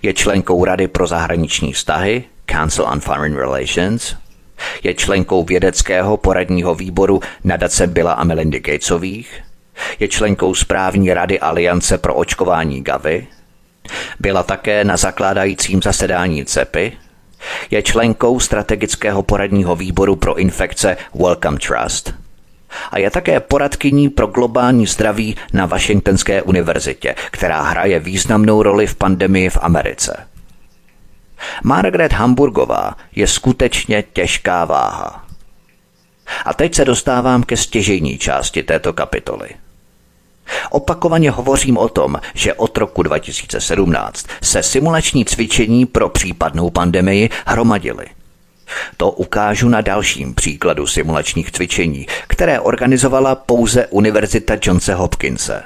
[0.02, 4.16] Je členkou Rady pro zahraniční vztahy, Council on Foreign Relations,
[4.84, 9.44] je členkou vědeckého poradního výboru nadace Billa a Melindy Gatesových,
[10.00, 13.28] je členkou správní rady Aliance pro očkování Gavy,
[14.20, 16.98] byla také na zakládajícím zasedání CEPy,
[17.72, 22.14] je členkou strategického poradního výboru pro infekce Wellcome Trust
[22.92, 28.96] a je také poradkyní pro globální zdraví na Washingtonské univerzitě, která hraje významnou roli v
[28.96, 30.28] pandemii v Americe.
[31.64, 35.26] Margaret Hamburgová je skutečně těžká váha.
[36.46, 39.50] A teď se dostávám ke stěžejní části této kapitoly.
[40.70, 48.06] Opakovaně hovořím o tom, že od roku 2017 se simulační cvičení pro případnou pandemii hromadily.
[48.98, 55.64] To ukážu na dalším příkladu simulačních cvičení, které organizovala pouze Univerzita Johnse Hopkinse.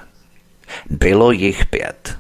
[0.90, 2.18] Bylo jich pět.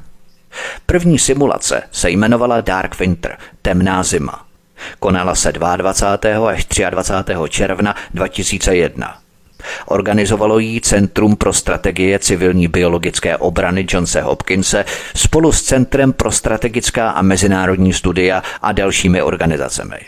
[0.86, 4.46] První simulace se jmenovala Dark Winter, temná zima.
[5.00, 6.50] Konala se 22.
[6.50, 7.34] až 23.
[7.50, 9.18] června 2001.
[9.86, 17.10] Organizovalo ji Centrum pro strategie civilní biologické obrany Johnse Hopkinse spolu s Centrem pro strategická
[17.10, 20.00] a mezinárodní studia a dalšími organizacemi.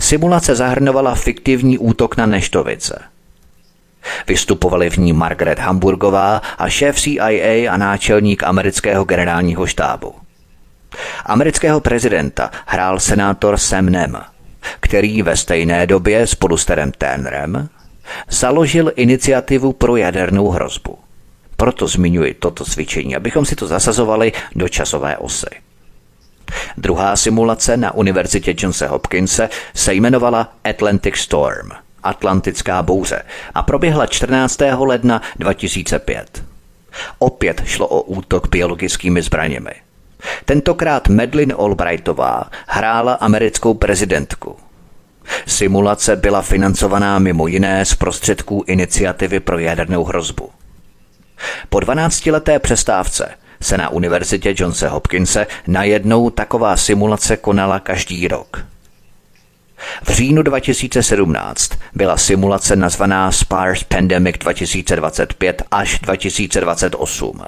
[0.00, 3.02] Simulace zahrnovala fiktivní útok na Neštovice.
[4.26, 10.14] Vystupovali v ní Margaret Hamburgová a šéf CIA a náčelník amerického generálního štábu.
[11.24, 14.20] Amerického prezidenta hrál senátor Sam Nem,
[14.80, 17.68] který ve stejné době spolu s Terem Turnerem
[18.28, 20.98] založil iniciativu pro jadernou hrozbu.
[21.56, 25.50] Proto zmiňuji toto cvičení, abychom si to zasazovali do časové osy.
[26.76, 31.68] Druhá simulace na Univerzitě Johnse Hopkinse se jmenovala Atlantic Storm,
[32.02, 33.22] Atlantická bouře,
[33.54, 34.60] a proběhla 14.
[34.78, 36.44] ledna 2005.
[37.18, 39.72] Opět šlo o útok biologickými zbraněmi.
[40.44, 44.56] Tentokrát Medlin Albrightová hrála americkou prezidentku–
[45.46, 50.50] Simulace byla financovaná mimo jiné z prostředků iniciativy pro jadernou hrozbu.
[51.68, 53.28] Po 12-leté přestávce
[53.62, 58.64] se na Univerzitě Johnse Hopkinse najednou taková simulace konala každý rok.
[60.02, 67.42] V říjnu 2017 byla simulace nazvaná SPARS Pandemic 2025 až 2028.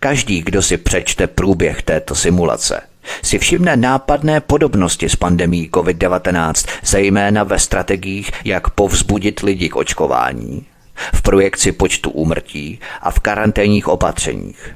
[0.00, 2.80] Každý, kdo si přečte průběh této simulace,
[3.22, 10.66] si všimne nápadné podobnosti s pandemí COVID-19, zejména ve strategiích, jak povzbudit lidi k očkování,
[11.14, 14.74] v projekci počtu úmrtí a v karanténních opatřeních.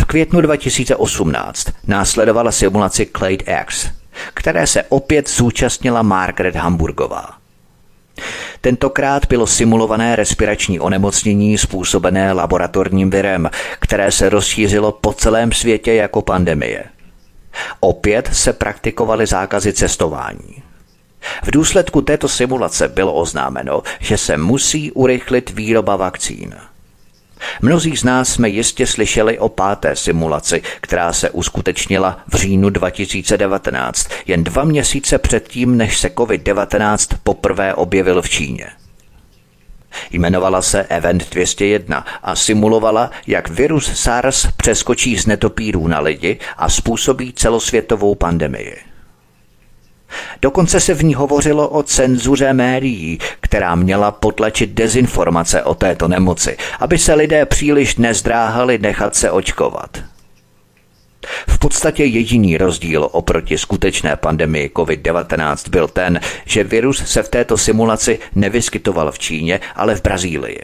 [0.00, 3.90] V květnu 2018 následovala simulaci Clade X,
[4.34, 7.28] které se opět zúčastnila Margaret Hamburgová.
[8.60, 16.22] Tentokrát bylo simulované respirační onemocnění způsobené laboratorním virem, které se rozšířilo po celém světě jako
[16.22, 16.84] pandemie.
[17.80, 20.62] Opět se praktikovaly zákazy cestování.
[21.44, 26.54] V důsledku této simulace bylo oznámeno, že se musí urychlit výroba vakcín.
[27.60, 34.08] Mnozí z nás jsme jistě slyšeli o páté simulaci, která se uskutečnila v říjnu 2019,
[34.26, 38.66] jen dva měsíce předtím, než se COVID-19 poprvé objevil v Číně.
[40.10, 46.68] Jmenovala se Event 201 a simulovala, jak virus SARS přeskočí z netopírů na lidi a
[46.68, 48.76] způsobí celosvětovou pandemii.
[50.42, 56.56] Dokonce se v ní hovořilo o cenzuře médií, která měla potlačit dezinformace o této nemoci,
[56.80, 60.11] aby se lidé příliš nezdráhali nechat se očkovat.
[61.48, 67.58] V podstatě jediný rozdíl oproti skutečné pandemii COVID-19 byl ten, že virus se v této
[67.58, 70.60] simulaci nevyskytoval v Číně, ale v Brazílii.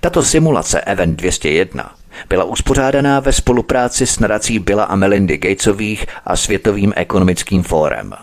[0.00, 1.94] Tato simulace Event 201
[2.28, 8.14] byla uspořádaná ve spolupráci s nadací Billa a Melindy Gatesových a Světovým ekonomickým fórem.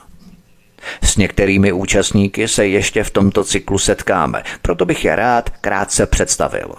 [1.04, 6.76] S některými účastníky se ještě v tomto cyklu setkáme, proto bych je rád krátce představil.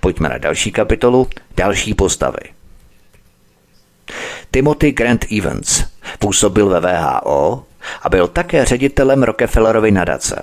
[0.00, 2.55] Pojďme na další kapitolu, další postavy.
[4.56, 5.84] Timothy Grant Evans
[6.18, 7.64] působil ve VHO
[8.02, 10.42] a byl také ředitelem Rockefellerovy nadace.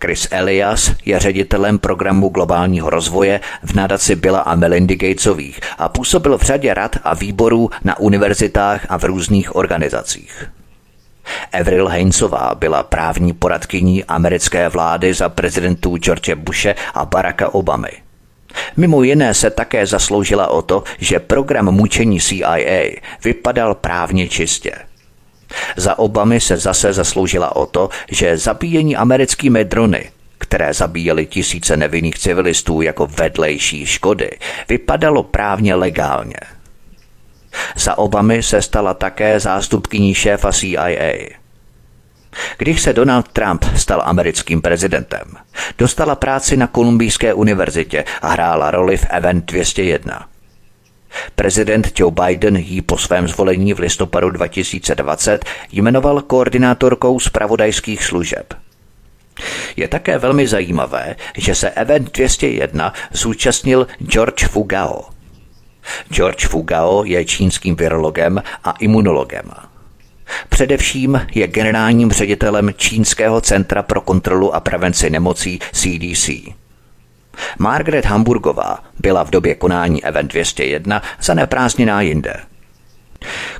[0.00, 6.38] Chris Elias je ředitelem programu globálního rozvoje v nadaci Billa a Melindy Gatesových a působil
[6.38, 10.50] v řadě rad a výborů na univerzitách a v různých organizacích.
[11.52, 18.03] Avril Hainsová byla právní poradkyní americké vlády za prezidentů George Bushe a Baracka Obamy.
[18.76, 22.56] Mimo jiné se také zasloužila o to, že program mučení CIA
[23.24, 24.72] vypadal právně čistě.
[25.76, 32.18] Za Obamy se zase zasloužila o to, že zabíjení americkými drony které zabíjely tisíce nevinných
[32.18, 34.30] civilistů jako vedlejší škody,
[34.68, 36.36] vypadalo právně legálně.
[37.76, 41.43] Za Obamy se stala také zástupkyní šéfa CIA.
[42.58, 45.36] Když se Donald Trump stal americkým prezidentem,
[45.78, 50.28] dostala práci na Kolumbijské univerzitě a hrála roli v Event 201.
[51.34, 58.54] Prezident Joe Biden ji po svém zvolení v listopadu 2020 jmenoval koordinátorkou zpravodajských služeb.
[59.76, 65.04] Je také velmi zajímavé, že se Event 201 zúčastnil George Fugao.
[66.10, 69.73] George Fugao je čínským virologem a imunologem.
[70.48, 76.30] Především je generálním ředitelem Čínského centra pro kontrolu a prevenci nemocí CDC.
[77.58, 82.34] Margaret Hamburgová byla v době konání Event 201 zaneprázdněná jinde.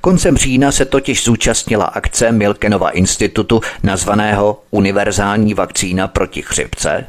[0.01, 7.07] Koncem října se totiž zúčastnila akce Milkenova institutu nazvaného Univerzální vakcína proti chřipce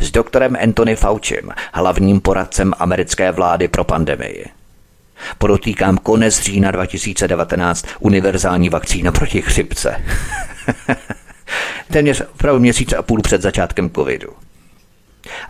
[0.00, 4.57] s doktorem Anthony Faucim, hlavním poradcem americké vlády pro pandemii.
[5.38, 10.04] Podotýkám konec října 2019 univerzální vakcína proti chřipce.
[11.90, 14.28] Téměř opravdu měsíc a půl před začátkem covidu.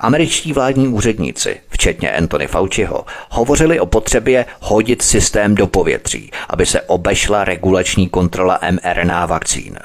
[0.00, 6.80] Američtí vládní úředníci, včetně Anthony Fauciho, hovořili o potřebě hodit systém do povětří, aby se
[6.80, 9.78] obešla regulační kontrola mRNA vakcín.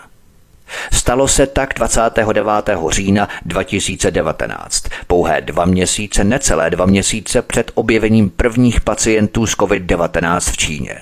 [0.94, 2.46] Stalo se tak 29.
[2.90, 10.58] října 2019, pouhé dva měsíce, necelé dva měsíce před objevením prvních pacientů s COVID-19 v
[10.58, 11.02] Číně.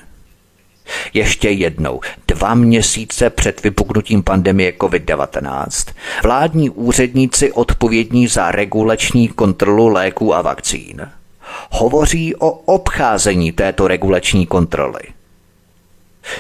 [1.14, 5.94] Ještě jednou, dva měsíce před vypuknutím pandemie COVID-19,
[6.24, 11.10] vládní úředníci odpovědní za regulační kontrolu léků a vakcín
[11.72, 15.02] hovoří o obcházení této regulační kontroly–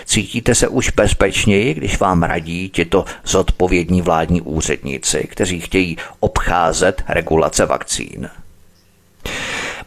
[0.05, 7.65] Cítíte se už bezpečněji, když vám radí tito zodpovědní vládní úředníci, kteří chtějí obcházet regulace
[7.65, 8.29] vakcín?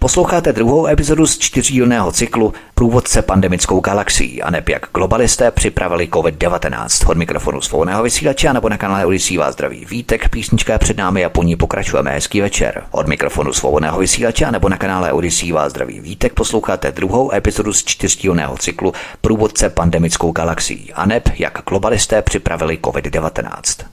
[0.05, 7.11] Posloucháte druhou epizodu z čtyřdílného cyklu Průvodce pandemickou galaxií a neb jak globalisté připravili COVID-19.
[7.11, 11.29] Od mikrofonu svobodného vysílače nebo na kanále Odisí vás zdraví Vítek, písnička před námi a
[11.29, 12.83] po ní pokračujeme hezký večer.
[12.91, 17.85] Od mikrofonu svobodného vysílače nebo na kanále Odisí vás zdraví Vítek posloucháte druhou epizodu z
[17.85, 23.85] čtyřdílného cyklu Průvodce pandemickou galaxií a neb jak globalisté připravili COVID-19.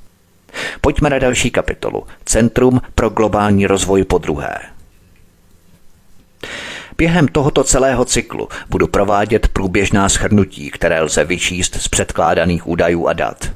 [0.81, 2.03] Pojďme na další kapitolu.
[2.25, 4.70] Centrum pro globální rozvoj po druhé.
[7.01, 13.13] Během tohoto celého cyklu budu provádět průběžná schrnutí, které lze vyčíst z předkládaných údajů a
[13.13, 13.51] dat.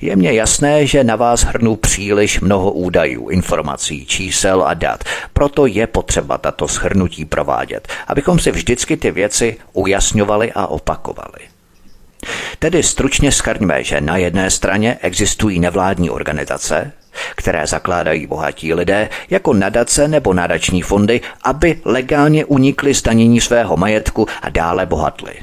[0.00, 5.66] Je mně jasné, že na vás hrnu příliš mnoho údajů, informací, čísel a dat, proto
[5.66, 11.48] je potřeba tato schrnutí provádět, abychom si vždycky ty věci ujasňovali a opakovali.
[12.58, 16.92] Tedy stručně schrňme, že na jedné straně existují nevládní organizace,
[17.36, 24.26] které zakládají bohatí lidé jako nadace nebo nadační fondy, aby legálně unikli zdanění svého majetku
[24.42, 25.34] a dále bohatli.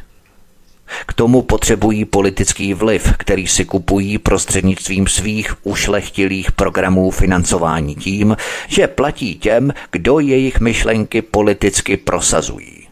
[1.07, 8.87] K tomu potřebují politický vliv, který si kupují prostřednictvím svých ušlechtilých programů financování tím, že
[8.87, 12.87] platí těm, kdo jejich myšlenky politicky prosazují.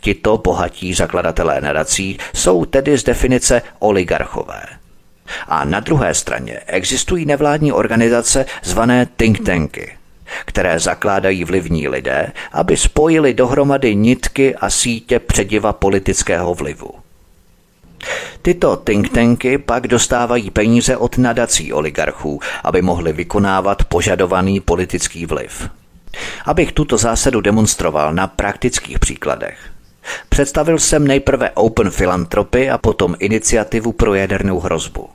[0.00, 4.62] Tito bohatí zakladatelé nadací jsou tedy z definice oligarchové–
[5.48, 9.96] a na druhé straně existují nevládní organizace zvané think tanky,
[10.44, 16.90] které zakládají vlivní lidé, aby spojili dohromady nitky a sítě přediva politického vlivu.
[18.42, 25.68] Tyto think tanky pak dostávají peníze od nadací oligarchů, aby mohli vykonávat požadovaný politický vliv.
[26.44, 29.58] Abych tuto zásadu demonstroval na praktických příkladech.
[30.28, 35.08] Představil jsem nejprve Open Philanthropy a potom iniciativu pro jadernou hrozbu.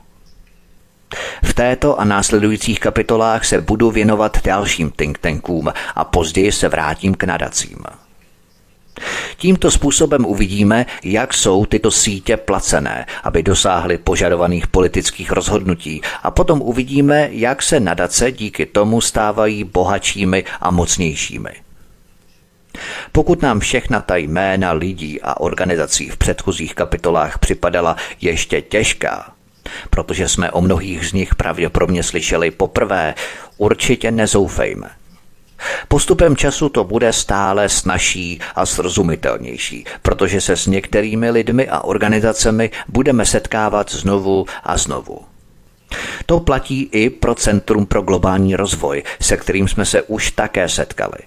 [1.43, 7.13] V této a následujících kapitolách se budu věnovat dalším think tankům a později se vrátím
[7.15, 7.77] k nadacím.
[9.37, 16.61] Tímto způsobem uvidíme, jak jsou tyto sítě placené, aby dosáhly požadovaných politických rozhodnutí a potom
[16.61, 21.49] uvidíme, jak se nadace díky tomu stávají bohatšími a mocnějšími.
[23.11, 29.33] Pokud nám všechna ta jména lidí a organizací v předchozích kapitolách připadala ještě těžká,
[29.89, 33.15] protože jsme o mnohých z nich pravděpodobně slyšeli poprvé,
[33.57, 34.89] určitě nezoufejme.
[35.87, 42.71] Postupem času to bude stále snažší a srozumitelnější, protože se s některými lidmi a organizacemi
[42.87, 45.19] budeme setkávat znovu a znovu.
[46.25, 51.17] To platí i pro Centrum pro globální rozvoj, se kterým jsme se už také setkali.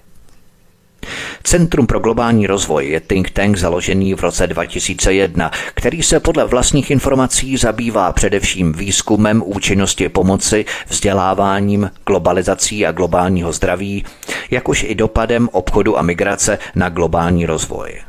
[1.43, 6.91] Centrum pro globální rozvoj je think tank založený v roce 2001, který se podle vlastních
[6.91, 14.05] informací zabývá především výzkumem účinnosti pomoci, vzděláváním, globalizací a globálního zdraví,
[14.51, 18.01] jakož i dopadem obchodu a migrace na globální rozvoj.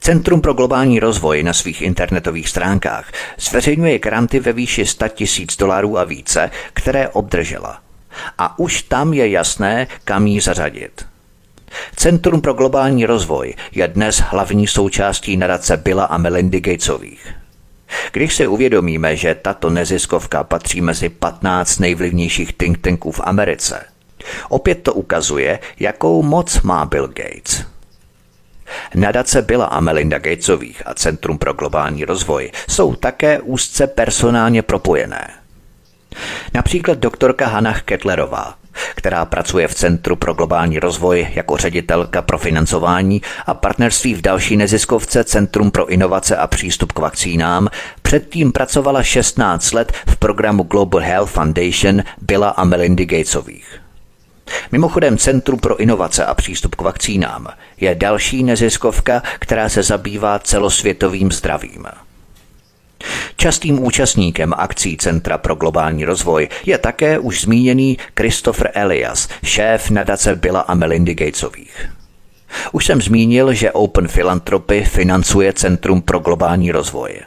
[0.00, 5.98] Centrum pro globální rozvoj na svých internetových stránkách zveřejňuje granty ve výši 100 tisíc dolarů
[5.98, 7.80] a více, které obdržela.
[8.38, 11.11] A už tam je jasné, kam ji zařadit.
[11.96, 17.34] Centrum pro globální rozvoj je dnes hlavní součástí nadace Billa a Melindy Gatesových.
[18.12, 23.84] Když si uvědomíme, že tato neziskovka patří mezi 15 nejvlivnějších think tanků v Americe,
[24.48, 27.64] opět to ukazuje, jakou moc má Bill Gates.
[28.94, 35.30] Nadace Billa a Melinda Gatesových a Centrum pro globální rozvoj jsou také úzce personálně propojené.
[36.54, 38.54] Například doktorka Hannah Kettlerová
[38.94, 44.56] která pracuje v Centru pro globální rozvoj jako ředitelka pro financování a partnerství v další
[44.56, 47.68] neziskovce Centrum pro inovace a přístup k vakcínám,
[48.02, 53.80] předtím pracovala 16 let v programu Global Health Foundation Billa a Melindy Gatesových.
[54.72, 57.48] Mimochodem Centrum pro inovace a přístup k vakcínám
[57.80, 61.86] je další neziskovka, která se zabývá celosvětovým zdravím.
[63.36, 70.36] Častým účastníkem akcí Centra pro globální rozvoj je také už zmíněný Christopher Elias, šéf nadace
[70.36, 71.88] Billa a Melindy Gatesových.
[72.72, 77.20] Už jsem zmínil, že Open Philanthropy financuje Centrum pro globální rozvoj.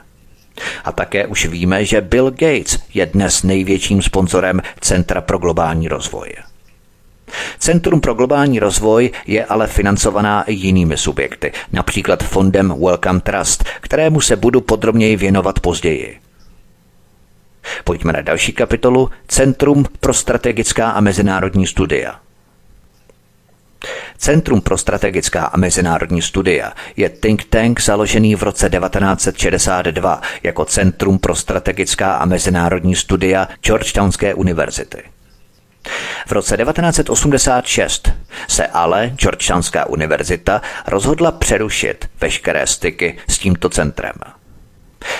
[0.83, 6.33] A také už víme, že Bill Gates je dnes největším sponzorem Centra pro globální rozvoj.
[7.59, 14.35] Centrum pro globální rozvoj je ale financovaná jinými subjekty, například fondem Welcome Trust, kterému se
[14.35, 16.19] budu podrobněji věnovat později.
[17.83, 22.19] Pojďme na další kapitolu Centrum pro strategická a mezinárodní studia.
[24.17, 31.19] Centrum pro strategická a mezinárodní studia je think tank založený v roce 1962 jako Centrum
[31.19, 35.14] pro strategická a mezinárodní studia Georgetownské univerzity.
[36.27, 38.09] V roce 1986
[38.47, 44.13] se ale Georgetownská univerzita rozhodla přerušit veškeré styky s tímto centrem.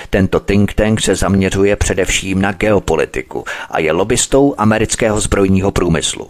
[0.10, 6.30] Tento think tank se zaměřuje především na geopolitiku a je lobbystou amerického zbrojního průmyslu.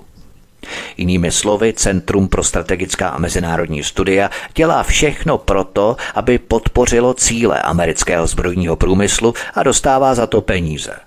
[0.98, 8.28] Jinými slovy, Centrum pro strategická a mezinárodní studia dělá všechno proto, aby podpořilo cíle amerického
[8.28, 11.05] zbrojního průmyslu a dostává za to peníze.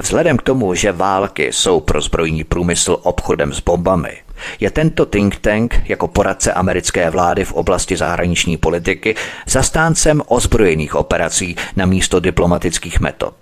[0.00, 4.16] Vzhledem k tomu, že války jsou pro zbrojní průmysl obchodem s bombami,
[4.60, 9.14] je tento think tank jako poradce americké vlády v oblasti zahraniční politiky
[9.46, 13.34] zastáncem ozbrojených operací na místo diplomatických metod.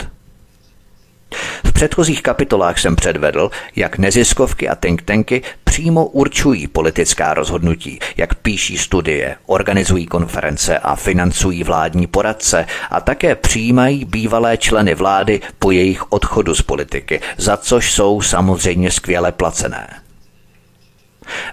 [1.65, 8.35] V předchozích kapitolách jsem předvedl, jak neziskovky a think tanky přímo určují politická rozhodnutí, jak
[8.35, 15.71] píší studie, organizují konference a financují vládní poradce a také přijímají bývalé členy vlády po
[15.71, 19.89] jejich odchodu z politiky, za což jsou samozřejmě skvěle placené.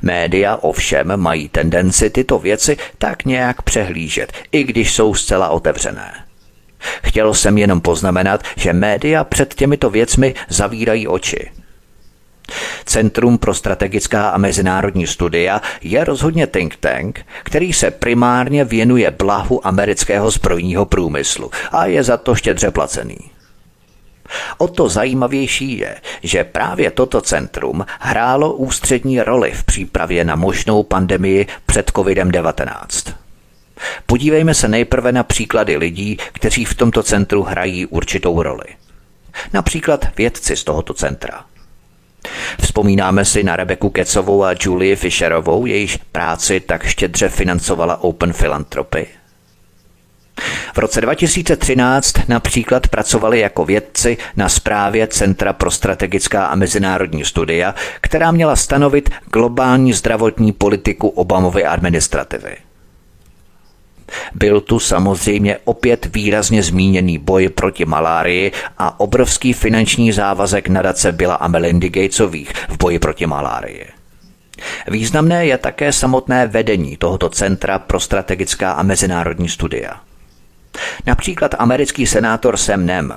[0.01, 6.28] Média ovšem mají tendenci tyto věci tak nějak přehlížet, i když jsou zcela otevřené.
[7.03, 11.51] Chtěl jsem jenom poznamenat, že média před těmito věcmi zavírají oči.
[12.85, 19.67] Centrum pro strategická a mezinárodní studia je rozhodně think tank, který se primárně věnuje blahu
[19.67, 23.17] amerického zbrojního průmyslu a je za to štědře placený.
[24.57, 30.83] O to zajímavější je, že právě toto centrum hrálo ústřední roli v přípravě na možnou
[30.83, 33.13] pandemii před COVID-19.
[34.05, 38.65] Podívejme se nejprve na příklady lidí, kteří v tomto centru hrají určitou roli.
[39.53, 41.45] Například vědci z tohoto centra.
[42.61, 49.07] Vzpomínáme si na Rebeku Kecovou a Julie Fisherovou, jejíž práci tak štědře financovala Open Philanthropy.
[50.73, 57.75] V roce 2013 například pracovali jako vědci na správě Centra pro strategická a mezinárodní studia,
[58.01, 62.68] která měla stanovit globální zdravotní politiku Obamovy administrativy.
[64.35, 71.35] Byl tu samozřejmě opět výrazně zmíněný boj proti malárii a obrovský finanční závazek nadace Billa
[71.35, 73.85] a Melindy Gatesových v boji proti malárii.
[74.87, 80.01] Významné je také samotné vedení tohoto Centra pro strategická a mezinárodní studia.
[81.05, 83.13] Například americký senátor Sam Nem,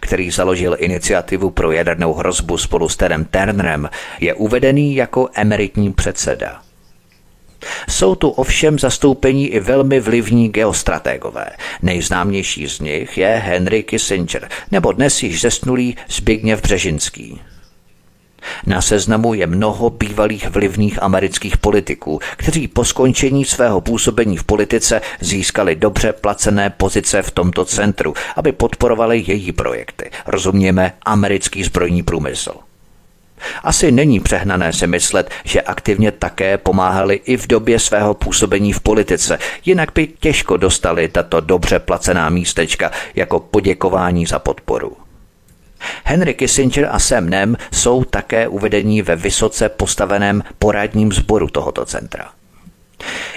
[0.00, 3.90] který založil iniciativu pro jadernou hrozbu spolu s Terem Turnerem,
[4.20, 6.65] je uvedený jako emeritní předseda.
[7.88, 11.46] Jsou tu ovšem zastoupení i velmi vlivní geostrategové.
[11.82, 17.40] Nejznámější z nich je Henry Kissinger, nebo dnes již zesnulý Zbigněv Břežinský.
[18.66, 25.00] Na seznamu je mnoho bývalých vlivných amerických politiků, kteří po skončení svého působení v politice
[25.20, 30.10] získali dobře placené pozice v tomto centru, aby podporovali její projekty.
[30.26, 32.65] Rozumějme americký zbrojní průmysl.
[33.62, 38.80] Asi není přehnané si myslet, že aktivně také pomáhali i v době svého působení v
[38.80, 44.96] politice, jinak by těžko dostali tato dobře placená místečka jako poděkování za podporu.
[46.04, 52.30] Henry Kissinger a Sam Nem jsou také uvedení ve vysoce postaveném poradním sboru tohoto centra.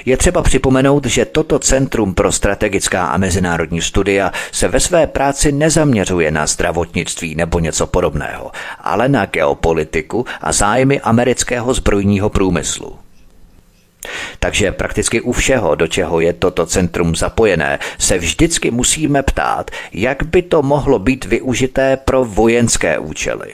[0.06, 5.52] Je třeba připomenout, že toto Centrum pro strategická a mezinárodní studia se ve své práci
[5.52, 13.00] nezaměřuje na zdravotnictví nebo něco podobného, ale na geopolitiku a zájmy amerického zbrojního průmyslu.
[14.40, 20.24] Takže prakticky u všeho, do čeho je toto centrum zapojené, se vždycky musíme ptát, jak
[20.24, 23.54] by to mohlo být využité pro vojenské účely.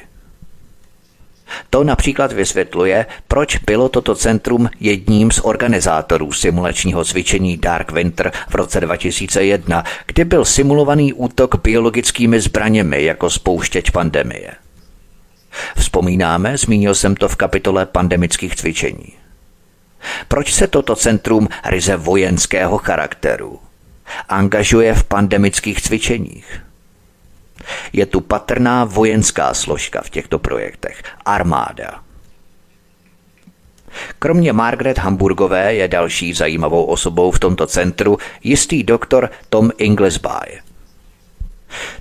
[1.70, 8.56] To například vysvětluje, proč bylo toto centrum jedním z organizátorů simulačního cvičení Dark Winter v
[8.56, 14.52] roce 2001, kdy byl simulovaný útok biologickými zbraněmi jako spouštěč pandemie.
[15.76, 19.14] Vzpomínáme, zmínil jsem to v kapitole pandemických cvičení.
[20.28, 23.60] Proč se toto centrum ryze vojenského charakteru
[24.30, 26.65] angažuje v pandemických cvičeních?
[27.94, 32.06] Je tu patrná vojenská složka v těchto projektech armáda.
[34.20, 40.62] Kromě Margaret Hamburgové je další zajímavou osobou v tomto centru jistý doktor Tom Inglesby.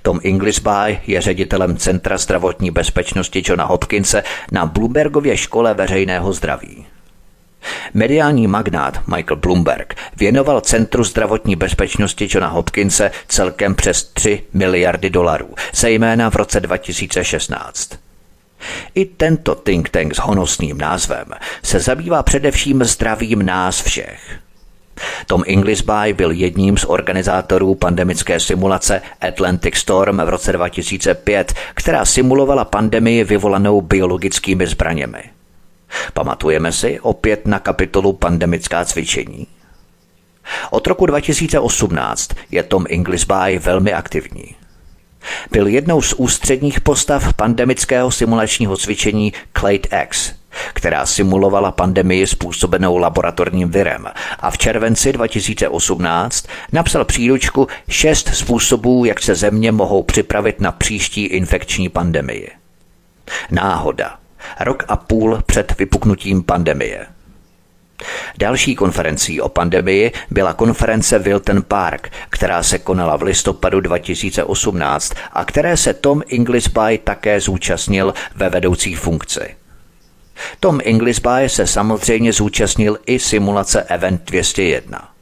[0.01, 6.85] Tom Inglesby je ředitelem Centra zdravotní bezpečnosti Johna Hopkinse na Bloombergově škole veřejného zdraví.
[7.93, 15.55] Mediální magnát Michael Bloomberg věnoval Centru zdravotní bezpečnosti Johna Hopkinse celkem přes 3 miliardy dolarů,
[15.73, 17.89] zejména v roce 2016.
[18.95, 21.25] I tento think tank s honosným názvem
[21.63, 24.39] se zabývá především zdravím nás všech.
[25.27, 32.65] Tom Inglesby byl jedním z organizátorů pandemické simulace Atlantic Storm v roce 2005, která simulovala
[32.65, 35.23] pandemii vyvolanou biologickými zbraněmi.
[36.13, 39.47] Pamatujeme si opět na kapitolu pandemická cvičení?
[40.71, 44.55] Od roku 2018 je Tom Inglesby velmi aktivní.
[45.51, 50.33] Byl jednou z ústředních postav pandemického simulačního cvičení Clade X,
[50.73, 54.07] která simulovala pandemii způsobenou laboratorním virem
[54.39, 61.25] a v červenci 2018 napsal příručku šest způsobů, jak se země mohou připravit na příští
[61.25, 62.51] infekční pandemii.
[63.51, 64.17] Náhoda–
[64.59, 67.05] rok a půl před vypuknutím pandemie.
[68.37, 75.45] Další konferencí o pandemii byla konference Wilton Park, která se konala v listopadu 2018 a
[75.45, 79.55] které se Tom Inglesby také zúčastnil ve vedoucí funkci.
[80.59, 85.14] Tom Inglesby se samozřejmě zúčastnil i simulace Event 201.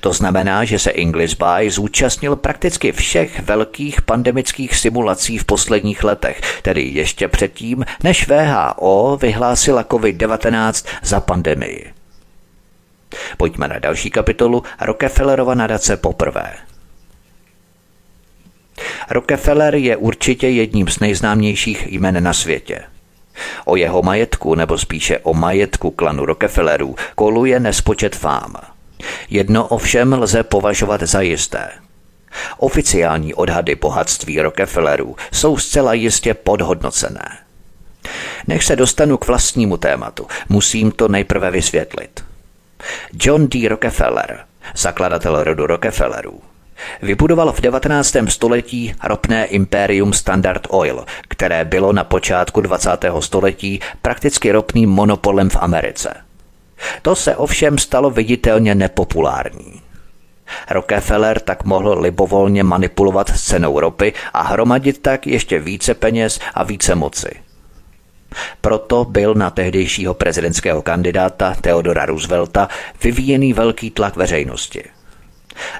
[0.00, 6.40] To znamená, že se English By zúčastnil prakticky všech velkých pandemických simulací v posledních letech,
[6.62, 11.92] tedy ještě předtím, než VHO vyhlásila COVID-19 za pandemii.
[13.36, 16.52] Pojďme na další kapitolu Rockefellerova nadace poprvé.
[19.10, 22.82] Rockefeller je určitě jedním z nejznámějších jmen na světě.
[23.64, 28.56] O jeho majetku, nebo spíše o majetku klanu Rockefellerů, koluje nespočet fám.
[29.30, 31.68] Jedno ovšem lze považovat za jisté.
[32.58, 37.38] Oficiální odhady bohatství Rockefellerů jsou zcela jistě podhodnocené.
[38.46, 42.24] Než se dostanu k vlastnímu tématu, musím to nejprve vysvětlit.
[43.12, 43.68] John D.
[43.68, 44.40] Rockefeller,
[44.76, 46.40] zakladatel rodu Rockefellerů,
[47.02, 48.16] vybudoval v 19.
[48.28, 52.90] století ropné impérium Standard Oil, které bylo na počátku 20.
[53.20, 56.14] století prakticky ropným monopolem v Americe–
[57.02, 59.82] to se ovšem stalo viditelně nepopulární.
[60.70, 66.64] Rockefeller tak mohl libovolně manipulovat s cenou ropy a hromadit tak ještě více peněz a
[66.64, 67.30] více moci.
[68.60, 72.68] Proto byl na tehdejšího prezidentského kandidáta Theodora Roosevelta
[73.02, 74.84] vyvíjený velký tlak veřejnosti.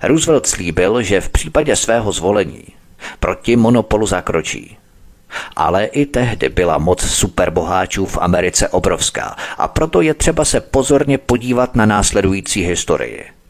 [0.02, 2.64] Roosevelt slíbil, že v případě svého zvolení
[3.20, 4.76] proti monopolu zakročí.
[5.56, 11.18] Ale i tehdy byla moc superboháčů v Americe obrovská a proto je třeba se pozorně
[11.18, 13.24] podívat na následující historii–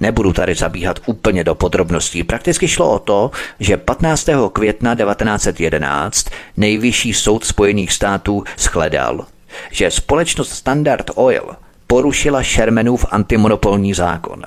[0.00, 2.24] Nebudu tady zabíhat úplně do podrobností.
[2.24, 4.28] Prakticky šlo o to, že 15.
[4.52, 9.26] května 1911 nejvyšší soud Spojených států shledal,
[9.70, 11.56] že společnost Standard Oil
[11.86, 14.42] porušila Shermanův antimonopolní zákon.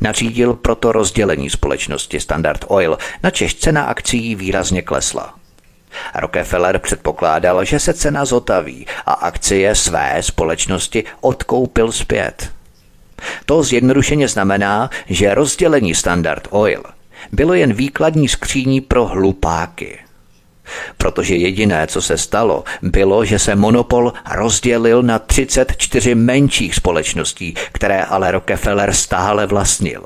[0.00, 5.34] Nařídil proto rozdělení společnosti Standard Oil, na čež cena akcí výrazně klesla.
[6.14, 12.50] Rockefeller předpokládal, že se cena zotaví a akcie své společnosti odkoupil zpět–
[13.46, 16.82] to zjednodušeně znamená, že rozdělení Standard Oil
[17.32, 19.98] bylo jen výkladní skříní pro hlupáky.
[20.98, 28.04] Protože jediné, co se stalo, bylo, že se monopol rozdělil na 34 menších společností, které
[28.04, 30.02] ale Rockefeller stále vlastnil.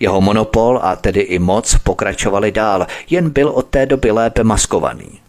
[0.00, 5.20] Jeho monopol a tedy i moc pokračovali dál, jen byl od té doby lépe maskovaný.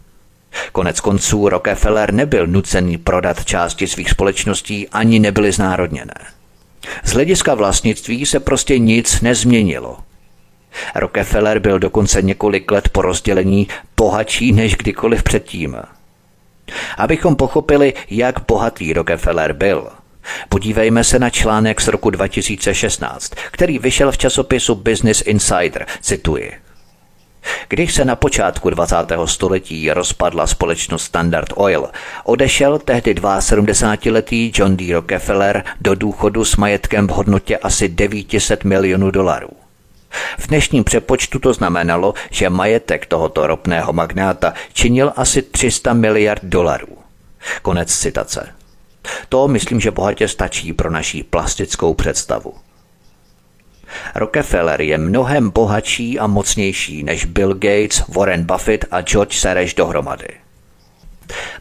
[0.72, 6.14] Konec konců Rockefeller nebyl nucený prodat části svých společností ani nebyly znárodněné.
[7.04, 9.98] Z hlediska vlastnictví se prostě nic nezměnilo.
[10.96, 15.78] Rockefeller byl dokonce několik let po rozdělení bohatší než kdykoliv předtím.
[16.98, 19.88] Abychom pochopili, jak bohatý Rockefeller byl,
[20.50, 26.52] podívejme se na článek z roku 2016, který vyšel v časopisu Business Insider, cituji.
[27.68, 28.96] Když se na počátku 20.
[29.26, 31.90] století rozpadla společnost Standard Oil,
[32.24, 34.94] odešel tehdy 72-letý John D.
[34.94, 39.50] Rockefeller do důchodu s majetkem v hodnotě asi 900 milionů dolarů.
[40.40, 46.98] V dnešním přepočtu to znamenalo, že majetek tohoto ropného magnáta činil asi 300 miliard dolarů.
[47.62, 48.59] Konec citace.
[49.30, 52.54] To myslím, že bohatě stačí pro naší plastickou představu.
[54.16, 60.28] Rockefeller je mnohem bohatší a mocnější než Bill Gates, Warren Buffett a George Soros dohromady.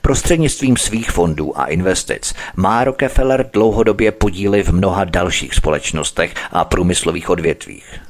[0.02, 7.30] Prostřednictvím svých fondů a investic má Rockefeller dlouhodobě podíly v mnoha dalších společnostech a průmyslových
[7.30, 8.07] odvětvích.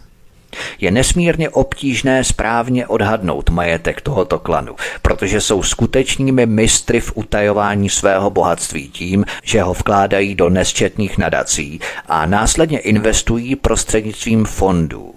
[0.80, 8.30] Je nesmírně obtížné správně odhadnout majetek tohoto klanu, protože jsou skutečnými mistry v utajování svého
[8.30, 15.14] bohatství tím, že ho vkládají do nesčetných nadací a následně investují prostřednictvím fondů.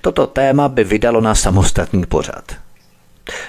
[0.00, 2.44] Toto téma by vydalo na samostatný pořad.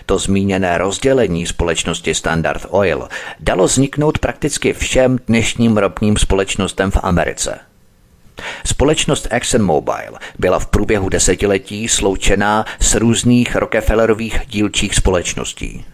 [0.06, 3.08] To zmíněné rozdělení společnosti Standard Oil
[3.40, 7.60] dalo vzniknout prakticky všem dnešním ropným společnostem v Americe–
[8.66, 15.86] Společnost ExxonMobil byla v průběhu desetiletí sloučená s různých Rockefellerových dílčích společností.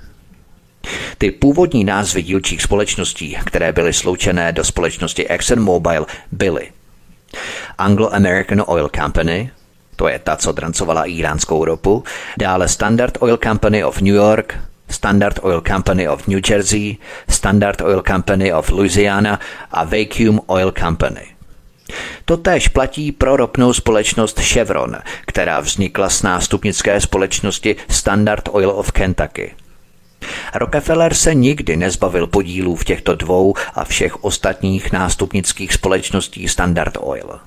[1.18, 6.72] Ty původní názvy dílčích společností, které byly sloučené do společnosti ExxonMobil, byly
[7.78, 9.52] Anglo-American Oil Company,
[9.96, 12.04] to je ta, co drancovala iránskou ropu,
[12.38, 16.98] dále Standard Oil Company of New York, Standard Oil Company of New Jersey,
[17.30, 19.40] Standard Oil Company of Louisiana
[19.72, 21.22] a Vacuum Oil Company–
[22.26, 29.56] Totéž platí pro ropnou společnost Chevron, která vznikla z nástupnické společnosti Standard Oil of Kentucky.
[30.54, 37.40] Rockefeller se nikdy nezbavil podílů v těchto dvou a všech ostatních nástupnických společností Standard Oil.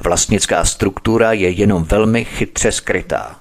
[0.00, 3.36] Vlastnická struktura je jenom velmi chytře skrytá.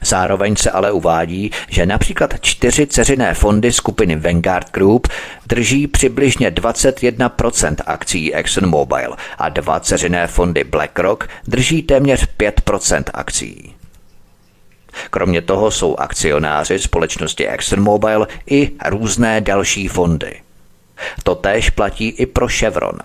[0.05, 5.09] Zároveň se ale uvádí, že například čtyři ceřiné fondy skupiny Vanguard Group
[5.47, 13.75] drží přibližně 21% akcí ExxonMobil a dva ceřiné fondy BlackRock drží téměř 5% akcí.
[15.11, 20.41] Kromě toho jsou akcionáři společnosti ExxonMobil i různé další fondy.
[21.23, 22.99] To též platí i pro Chevron.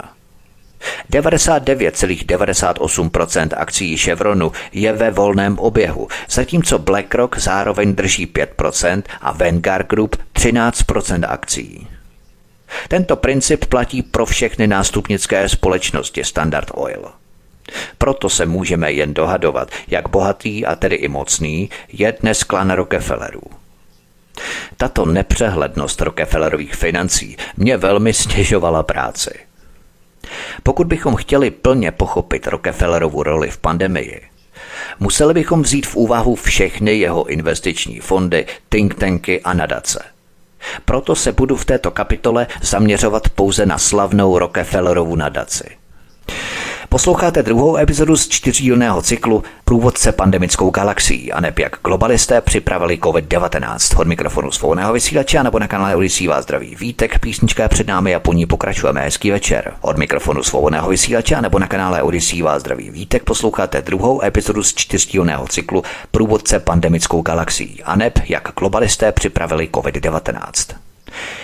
[1.11, 10.15] 99,98% akcí Chevronu je ve volném oběhu, zatímco BlackRock zároveň drží 5% a Vanguard Group
[10.35, 11.87] 13% akcí.
[12.87, 17.11] Tento princip platí pro všechny nástupnické společnosti Standard Oil.
[17.97, 23.41] Proto se můžeme jen dohadovat, jak bohatý a tedy i mocný je dnes klan Rockefellerů.
[24.77, 29.31] Tato nepřehlednost Rockefellerových financí mě velmi stěžovala práci.
[30.63, 34.21] Pokud bychom chtěli plně pochopit Rockefellerovu roli v pandemii,
[34.99, 40.03] museli bychom vzít v úvahu všechny jeho investiční fondy, think tanky a nadace.
[40.85, 45.77] Proto se budu v této kapitole zaměřovat pouze na slavnou Rockefellerovu nadaci.
[46.89, 54.01] Posloucháte druhou epizodu z čtyřdílného cyklu Průvodce pandemickou galaxií a neb jak globalisté připravili COVID-19.
[54.01, 57.87] Od mikrofonu svobodného vysílače a nebo na kanále Odisí vás zdraví Vítek, písnička je před
[57.87, 59.01] námi a po ní pokračujeme.
[59.01, 59.73] Hezký večer.
[59.81, 64.63] Od mikrofonu svobodného vysílače a nebo na kanále Odisí vás zdraví Vítek posloucháte druhou epizodu
[64.63, 70.86] z čtyřdílného cyklu Průvodce pandemickou galaxií a neb jak globalisté připravili COVID-19.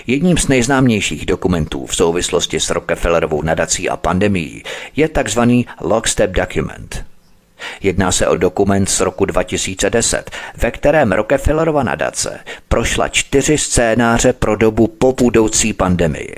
[0.08, 4.64] Jedním z nejznámějších dokumentů v souvislosti s Rockefellerovou nadací a pandemií
[4.96, 5.40] je tzv.
[5.82, 7.06] Lockstep Document.
[7.82, 14.56] Jedná se o dokument z roku 2010, ve kterém Rockefellerova nadace prošla čtyři scénáře pro
[14.56, 16.36] dobu po budoucí pandemii.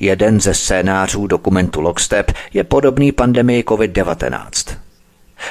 [0.00, 4.76] Jeden ze scénářů dokumentu Lockstep je podobný pandemii COVID-19.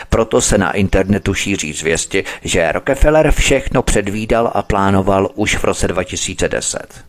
[0.09, 5.87] Proto se na internetu šíří zvěsti, že Rockefeller všechno předvídal a plánoval už v roce
[5.87, 7.03] 2010.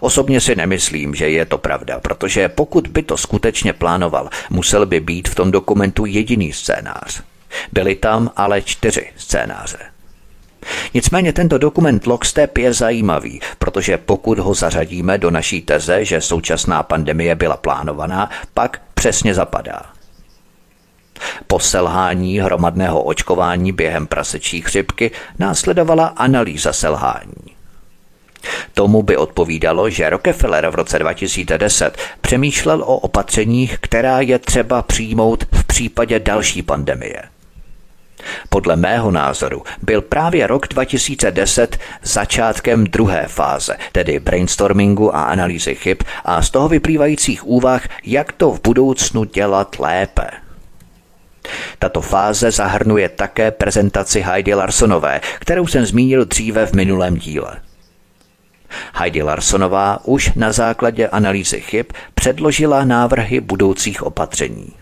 [0.00, 5.00] Osobně si nemyslím, že je to pravda, protože pokud by to skutečně plánoval, musel by
[5.00, 7.22] být v tom dokumentu jediný scénář.
[7.72, 9.78] Byly tam ale čtyři scénáře.
[10.94, 16.82] Nicméně tento dokument Lockstep je zajímavý, protože pokud ho zařadíme do naší teze, že současná
[16.82, 19.95] pandemie byla plánovaná, pak přesně zapadá.
[21.46, 27.56] Po selhání hromadného očkování během prasečí chřipky následovala analýza selhání.
[28.74, 35.44] Tomu by odpovídalo, že Rockefeller v roce 2010 přemýšlel o opatřeních, která je třeba přijmout
[35.52, 37.22] v případě další pandemie.
[38.48, 45.98] Podle mého názoru byl právě rok 2010 začátkem druhé fáze, tedy brainstormingu a analýzy chyb
[46.24, 50.45] a z toho vyplývajících úvah, jak to v budoucnu dělat lépe.
[51.78, 57.56] Tato fáze zahrnuje také prezentaci Heidi Larsonové, kterou jsem zmínil dříve v minulém díle.
[58.94, 64.72] Heidi Larsonová už na základě analýzy chyb předložila návrhy budoucích opatření.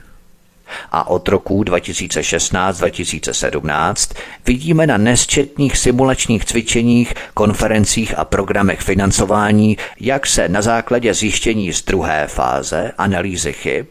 [0.93, 4.15] A od roku 2016-2017
[4.47, 11.85] vidíme na nesčetných simulačních cvičeních, konferencích a programech financování, jak se na základě zjištění z
[11.85, 13.87] druhé fáze analýzy chyb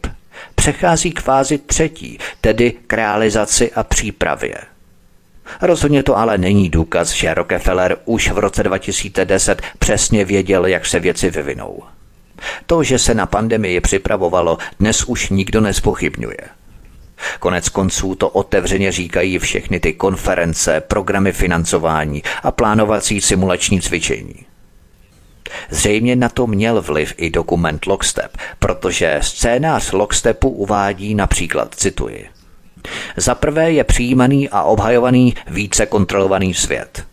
[0.54, 4.54] přechází k fázi třetí, tedy k realizaci a přípravě.
[5.62, 11.00] Rozhodně to ale není důkaz, že Rockefeller už v roce 2010 přesně věděl, jak se
[11.00, 11.82] věci vyvinou.
[12.66, 16.38] To, že se na pandemii připravovalo, dnes už nikdo nespochybňuje.
[17.40, 24.34] Konec konců to otevřeně říkají všechny ty konference, programy financování a plánovací simulační cvičení.
[25.70, 32.28] Zřejmě na to měl vliv i dokument Lockstep, protože scénář Lockstepu uvádí například, cituji,
[33.16, 37.04] za prvé je přijímaný a obhajovaný více kontrolovaný svět.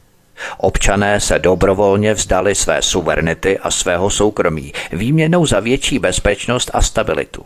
[0.58, 7.46] Občané se dobrovolně vzdali své suverenity a svého soukromí výměnou za větší bezpečnost a stabilitu.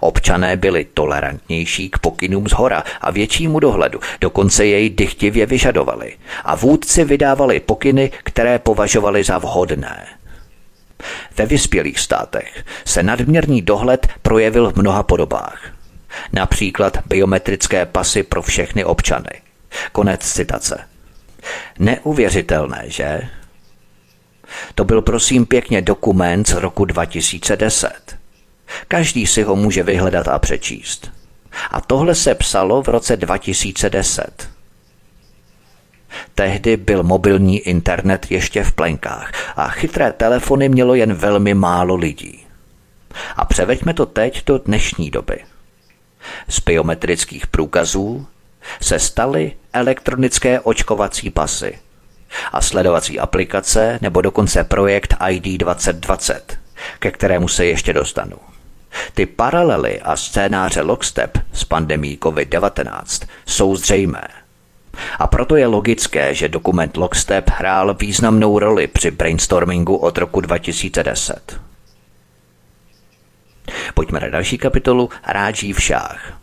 [0.00, 6.54] Občané byli tolerantnější k pokynům z hora a většímu dohledu, dokonce jej dychtivě vyžadovali a
[6.54, 10.06] vůdci vydávali pokyny, které považovali za vhodné.
[11.36, 15.72] Ve vyspělých státech se nadměrný dohled projevil v mnoha podobách.
[16.32, 19.30] Například biometrické pasy pro všechny občany.
[19.92, 20.80] Konec citace.
[21.78, 23.20] Neuvěřitelné, že?
[24.74, 28.21] To byl prosím pěkně dokument z roku 2010.
[28.88, 31.12] Každý si ho může vyhledat a přečíst.
[31.70, 34.48] A tohle se psalo v roce 2010.
[36.34, 42.46] Tehdy byl mobilní internet ještě v plenkách a chytré telefony mělo jen velmi málo lidí.
[43.36, 45.44] A převeďme to teď do dnešní doby.
[46.48, 48.26] Z biometrických průkazů
[48.80, 51.78] se staly elektronické očkovací pasy
[52.52, 56.58] a sledovací aplikace nebo dokonce projekt ID 2020,
[56.98, 58.36] ke kterému se ještě dostanu.
[59.14, 64.28] Ty paralely a scénáře Lockstep s pandemí COVID-19 jsou zřejmé.
[65.18, 71.60] A proto je logické, že dokument Lockstep hrál významnou roli při brainstormingu od roku 2010.
[73.94, 76.41] Pojďme na další kapitolu Ráží v šách.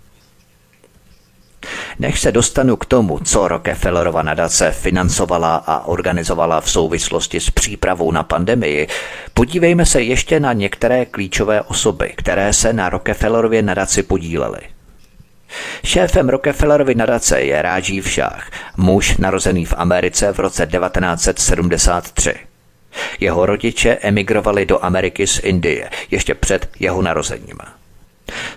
[1.99, 8.11] Než se dostanu k tomu, co Rockefellerova nadace financovala a organizovala v souvislosti s přípravou
[8.11, 8.87] na pandemii,
[9.33, 14.59] podívejme se ještě na některé klíčové osoby, které se na Rockefellerově nadaci podílely.
[15.83, 22.33] Šéfem Rockefellerovy nadace je Rážív Šách, muž narozený v Americe v roce 1973.
[23.19, 27.57] Jeho rodiče emigrovali do Ameriky z Indie ještě před jeho narozením.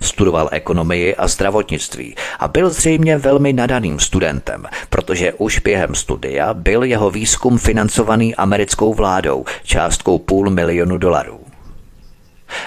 [0.00, 6.84] Studoval ekonomii a zdravotnictví a byl zřejmě velmi nadaným studentem, protože už během studia byl
[6.84, 11.40] jeho výzkum financovaný americkou vládou částkou půl milionu dolarů.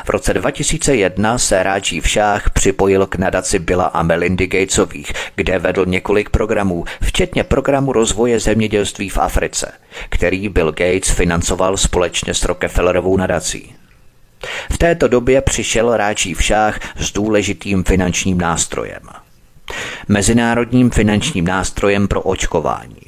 [0.06, 5.86] V roce 2001 se Ráčí Šách připojil k nadaci Billa a Melindy Gatesových, kde vedl
[5.86, 9.72] několik programů, včetně programu rozvoje zemědělství v Africe,
[10.10, 13.76] který Bill Gates financoval společně s Rockefellerovou nadací.
[14.72, 19.02] V této době přišel Ráčí Šách s důležitým finančním nástrojem.
[20.08, 23.06] Mezinárodním finančním nástrojem pro očkování.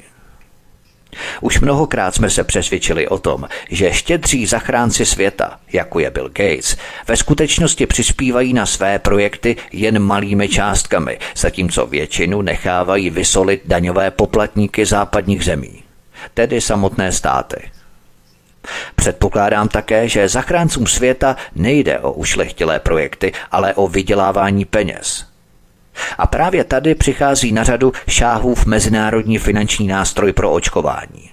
[1.40, 6.76] Už mnohokrát jsme se přesvědčili o tom, že štědří zachránci světa, jako je Bill Gates,
[7.08, 14.86] ve skutečnosti přispívají na své projekty jen malými částkami, zatímco většinu nechávají vysolit daňové poplatníky
[14.86, 15.82] západních zemí,
[16.34, 17.70] tedy samotné státy.
[18.96, 25.24] Předpokládám také, že zachráncům světa nejde o ušlechtilé projekty, ale o vydělávání peněz–
[26.18, 31.30] a právě tady přichází na řadu šáhův mezinárodní finanční nástroj pro očkování.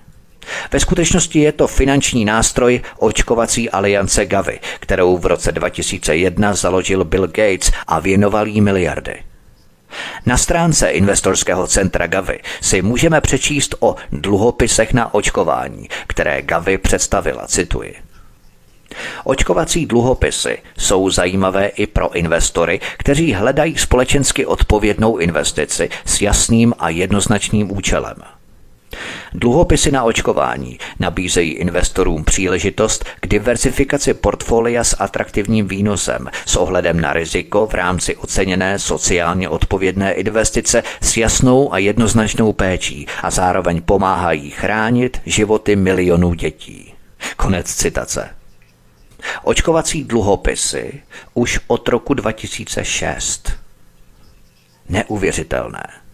[0.72, 7.28] Ve skutečnosti je to finanční nástroj očkovací aliance Gavi, kterou v roce 2001 založil Bill
[7.28, 9.24] Gates a věnoval jí miliardy.
[10.26, 17.48] Na stránce investorského centra Gavi si můžeme přečíst o dluhopisech na očkování, které Gavi představila,
[17.48, 17.96] cituji.
[19.24, 26.90] Očkovací dluhopisy jsou zajímavé i pro investory, kteří hledají společensky odpovědnou investici s jasným a
[26.90, 28.16] jednoznačným účelem.
[29.34, 37.14] Dluhopisy na očkování nabízejí investorům příležitost k diversifikaci portfolia s atraktivním výnosem s ohledem na
[37.14, 44.50] riziko v rámci oceněné sociálně odpovědné investice s jasnou a jednoznačnou péčí a zároveň pomáhají
[44.50, 46.94] chránit životy milionů dětí.
[47.38, 48.30] Konec citace.
[49.44, 51.02] Očkovací dluhopisy
[51.34, 53.52] už od roku 2006.
[54.90, 56.05] Neuvěřitelné.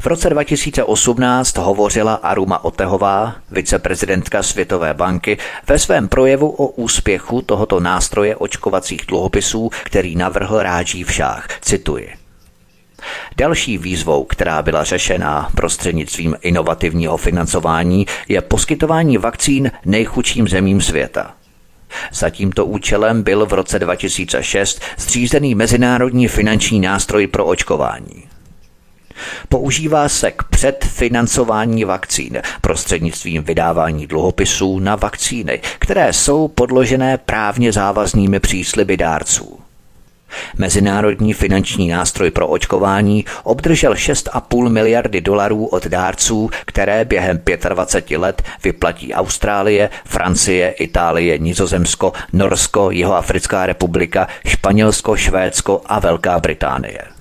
[0.00, 5.38] V roce 2018 hovořila Aruma Otehová, viceprezidentka Světové banky,
[5.68, 11.48] ve svém projevu o úspěchu tohoto nástroje očkovacích dluhopisů, který navrhl Ráží v šách.
[11.60, 12.12] Cituji.
[13.36, 21.34] Další výzvou, která byla řešena prostřednictvím inovativního financování, je poskytování vakcín nejchudším zemím světa.
[22.12, 28.35] Za tímto účelem byl v roce 2006 zřízený Mezinárodní finanční nástroj pro očkování.
[29.48, 38.40] Používá se k předfinancování vakcín prostřednictvím vydávání dluhopisů na vakcíny, které jsou podložené právně závaznými
[38.40, 39.58] přísliby dárců.
[40.58, 48.42] Mezinárodní finanční nástroj pro očkování obdržel 6,5 miliardy dolarů od dárců, které během 25 let
[48.64, 57.15] vyplatí Austrálie, Francie, Itálie, Nizozemsko, Norsko, Jihoafrická republika, Španělsko, Švédsko a Velká Británie.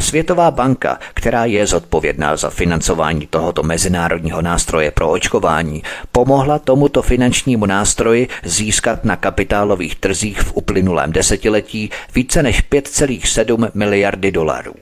[0.00, 7.66] Světová banka, která je zodpovědná za financování tohoto mezinárodního nástroje pro očkování, pomohla tomuto finančnímu
[7.66, 14.74] nástroji získat na kapitálových trzích v uplynulém desetiletí více než 5,7 miliardy dolarů.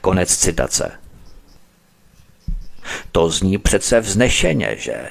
[0.00, 0.90] Konec citace.
[3.12, 5.08] To zní přece vznešeně, že?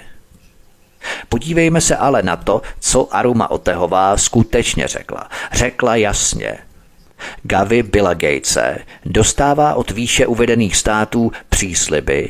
[1.30, 5.30] Podívejme se ale na to, co Aruma Otehová skutečně řekla.
[5.52, 6.58] Řekla jasně–
[7.44, 12.30] Gavi Billa Gatese dostává od výše uvedených států přísliby,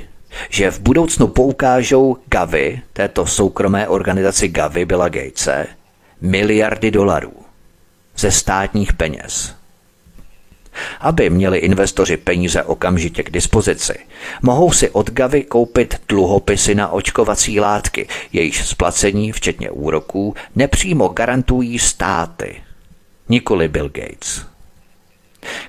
[0.49, 5.67] že v budoucnu poukážou Gavi, této soukromé organizaci Gavi Billa Gatese,
[6.21, 7.33] miliardy dolarů
[8.17, 9.55] ze státních peněz.
[10.99, 13.93] Aby měli investoři peníze okamžitě k dispozici,
[14.41, 21.79] mohou si od Gavi koupit dluhopisy na očkovací látky, jejichž splacení, včetně úroků, nepřímo garantují
[21.79, 22.61] státy,
[23.29, 24.48] nikoli Bill Gates.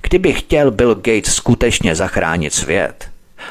[0.02, 3.08] Kdyby chtěl Bill Gates skutečně zachránit svět,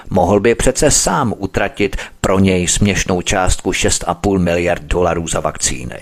[0.09, 5.99] mohl by přece sám utratit pro něj směšnou částku 6,5 miliard dolarů za vakcíny.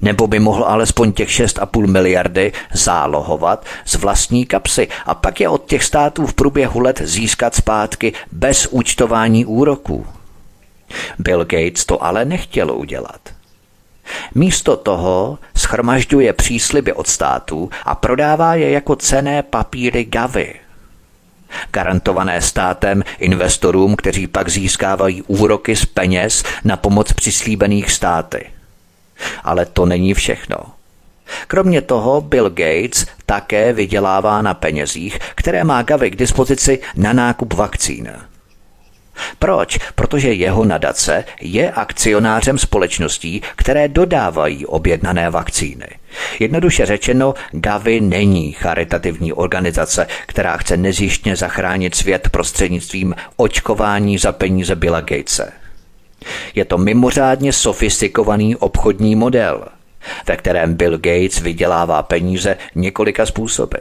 [0.00, 5.66] Nebo by mohl alespoň těch 6,5 miliardy zálohovat z vlastní kapsy a pak je od
[5.66, 10.06] těch států v průběhu let získat zpátky bez účtování úroků.
[11.18, 13.20] Bill Gates to ale nechtěl udělat.
[14.34, 20.54] Místo toho schromažďuje přísliby od států a prodává je jako cené papíry Gavy.
[21.70, 28.46] Garantované státem investorům, kteří pak získávají úroky z peněz na pomoc přislíbených státy.
[29.44, 30.56] Ale to není všechno.
[31.46, 37.54] Kromě toho Bill Gates také vydělává na penězích, které má Gavi k dispozici na nákup
[37.54, 38.12] vakcín.
[39.38, 39.78] Proč?
[39.94, 45.86] Protože jeho nadace je akcionářem společností, které dodávají objednané vakcíny.
[46.40, 54.76] Jednoduše řečeno, Gavi není charitativní organizace, která chce nezjištně zachránit svět prostřednictvím očkování za peníze
[54.76, 55.52] Billa Gatese.
[56.54, 59.64] Je to mimořádně sofistikovaný obchodní model,
[60.26, 63.78] ve kterém Bill Gates vydělává peníze několika způsoby.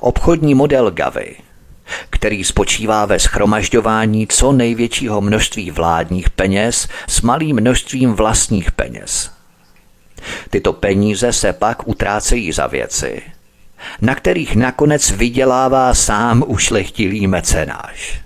[0.00, 1.36] Obchodní model Gavi
[2.10, 9.30] který spočívá ve schromažďování co největšího množství vládních peněz s malým množstvím vlastních peněz.
[10.50, 13.22] Tyto peníze se pak utrácejí za věci,
[14.00, 18.20] na kterých nakonec vydělává sám ušlechtilý mecenáš.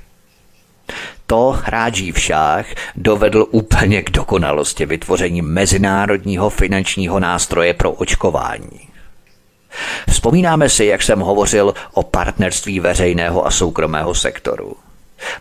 [1.27, 8.92] To Ráží však dovedl úplně k dokonalosti vytvoření mezinárodního finančního nástroje pro očkování.
[10.11, 14.77] Vzpomínáme si, jak jsem hovořil o partnerství veřejného a soukromého sektoru.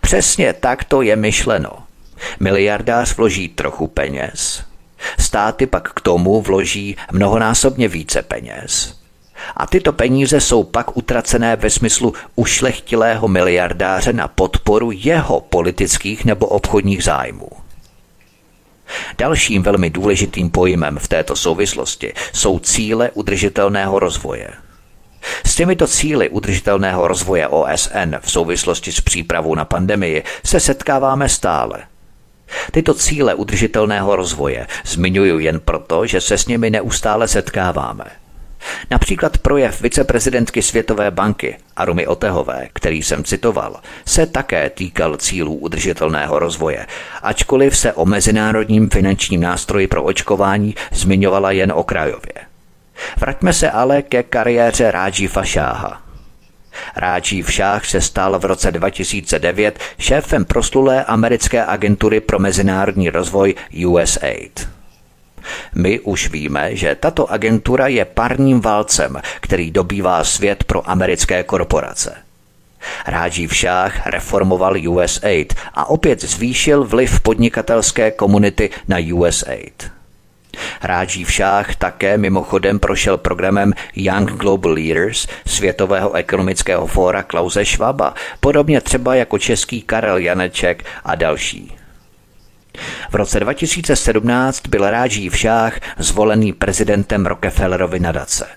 [0.02, 1.72] Přesně tak to je myšleno.
[2.40, 4.64] Miliardář vloží trochu peněz,
[5.20, 9.02] státy pak k tomu vloží mnohonásobně více peněz.
[9.58, 16.48] A tyto peníze jsou pak utracené ve smyslu ušlechtilého miliardáře na podporu jeho politických nebo
[16.48, 17.50] obchodních zájmů.
[19.18, 24.50] Dalším velmi důležitým pojmem v této souvislosti jsou cíle udržitelného rozvoje.
[25.46, 31.84] S těmito cíly udržitelného rozvoje OSN v souvislosti s přípravou na pandemii se setkáváme stále.
[32.72, 38.06] Tyto cíle udržitelného rozvoje zmiňuji jen proto, že se s nimi neustále setkáváme–
[38.92, 46.40] Například projev viceprezidentky Světové banky Arumy Otehové, který jsem citoval, se také týkal cílů udržitelného
[46.40, 46.88] rozvoje,
[47.22, 52.34] ačkoliv se o mezinárodním finančním nástroji pro očkování zmiňovala jen okrajově.
[53.18, 56.02] Vraťme se ale ke kariéře Ráji Fašáha.
[56.96, 63.56] Rájiv Šáh se stal v roce 2009 šéfem proslulé americké agentury pro mezinárodní rozvoj
[63.88, 64.70] USAID.
[65.76, 72.18] My už víme, že tato agentura je parním válcem, který dobývá svět pro americké korporace.
[73.48, 79.92] v Šách reformoval USAID a opět zvýšil vliv podnikatelské komunity na USAID.
[81.26, 88.82] v Šách také mimochodem prošel programem Young Global Leaders Světového ekonomického fóra Klause Schwaba, podobně
[88.82, 91.81] třeba jako český Karel Janeček a další.
[93.10, 98.48] V roce 2017 byl Ráží Všách zvolený prezidentem Rockefellerovy nadace.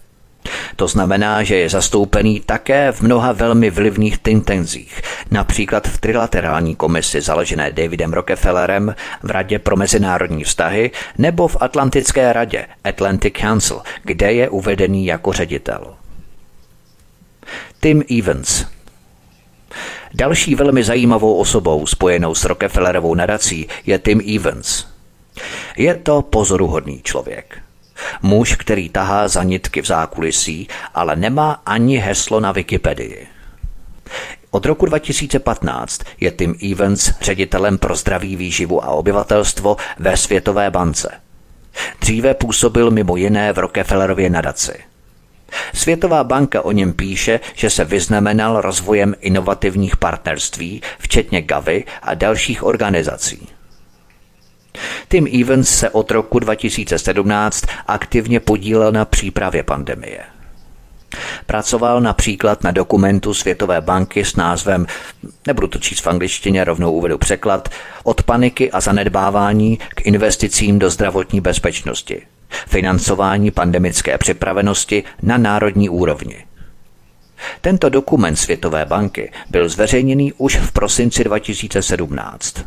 [0.77, 7.21] To znamená, že je zastoupený také v mnoha velmi vlivných tintenzích, například v trilaterální komisi
[7.21, 14.33] založené Davidem Rockefellerem v Radě pro mezinárodní vztahy nebo v Atlantické radě Atlantic Council, kde
[14.33, 15.95] je uvedený jako ředitel.
[17.81, 18.65] Tim Evans,
[20.15, 24.85] Další velmi zajímavou osobou spojenou s Rockefellerovou nadací je Tim Evans.
[25.77, 27.59] Je to pozoruhodný člověk.
[28.23, 33.27] Muž, který tahá za nitky v zákulisí, ale nemá ani heslo na Wikipedii.
[34.51, 41.11] Od roku 2015 je Tim Evans ředitelem pro zdraví výživu a obyvatelstvo ve Světové bance.
[42.01, 44.75] Dříve působil mimo jiné v Rockefellerově nadaci–
[45.75, 52.63] Světová banka o něm píše, že se vyznamenal rozvojem inovativních partnerství, včetně Gavi a dalších
[52.63, 53.49] organizací.
[55.09, 60.21] Tim Evans se od roku 2017 aktivně podílel na přípravě pandemie.
[61.47, 64.87] Pracoval například na dokumentu Světové banky s názvem,
[65.47, 67.69] nebudu to číst v angličtině, rovnou uvedu překlad,
[68.05, 72.23] od paniky a zanedbávání k investicím do zdravotní bezpečnosti–
[72.67, 76.45] financování pandemické připravenosti na národní úrovni.
[77.61, 82.65] Tento dokument Světové banky byl zveřejněný už v prosinci 2017.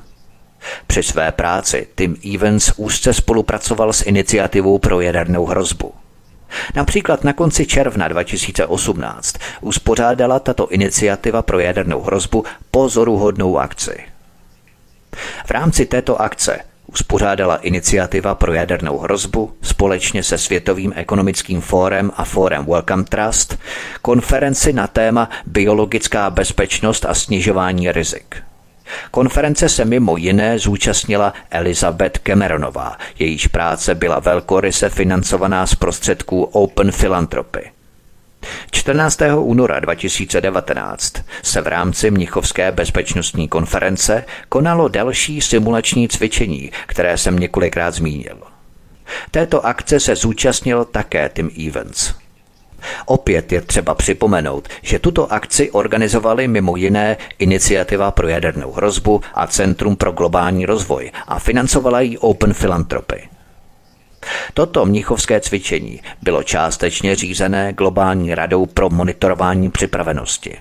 [0.88, 5.94] Při své práci Tim Evans úzce spolupracoval s iniciativou pro jadernou hrozbu.
[6.76, 14.04] Například na konci června 2018 uspořádala tato iniciativa pro jadernou hrozbu pozoruhodnou akci.
[15.46, 22.26] V rámci této akce uspořádala iniciativa pro jadernou hrozbu společně se Světovým ekonomickým fórem a
[22.26, 23.60] fórem Welcome Trust
[24.02, 28.36] konferenci na téma biologická bezpečnost a snižování rizik.
[29.12, 36.92] Konference se mimo jiné zúčastnila Elizabeth Cameronová, jejíž práce byla velkoryse financovaná z prostředků Open
[36.92, 37.77] Philanthropy.
[38.72, 39.20] 14.
[39.40, 47.94] února 2019 se v rámci Mnichovské bezpečnostní konference konalo další simulační cvičení, které jsem několikrát
[47.94, 48.38] zmínil.
[49.32, 52.14] Této akce se zúčastnil také Tim Evans.
[53.06, 59.48] Opět je třeba připomenout, že tuto akci organizovali mimo jiné Iniciativa pro jadernou hrozbu a
[59.48, 63.30] Centrum pro globální rozvoj a financovala ji Open Philanthropy.
[64.54, 70.58] Toto mnichovské cvičení bylo částečně řízené Globální radou pro monitorování připravenosti.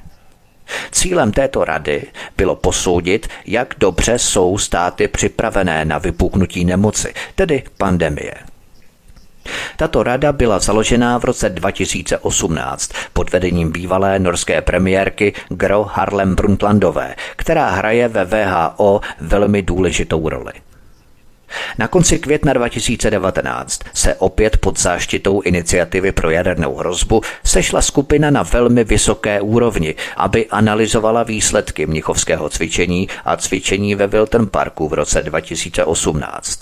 [0.91, 2.07] Cílem této rady
[2.37, 8.35] bylo posoudit, jak dobře jsou státy připravené na vypuknutí nemoci, tedy pandemie.
[9.77, 17.15] Tato rada byla založena v roce 2018 pod vedením bývalé norské premiérky Gro Harlem Brundtlandové,
[17.37, 20.53] která hraje ve VHO velmi důležitou roli.
[21.79, 28.43] Na konci května 2019 se opět pod záštitou iniciativy pro jadernou hrozbu sešla skupina na
[28.43, 35.23] velmi vysoké úrovni, aby analyzovala výsledky mnichovského cvičení a cvičení ve Wilton Parku v roce
[35.23, 36.61] 2018.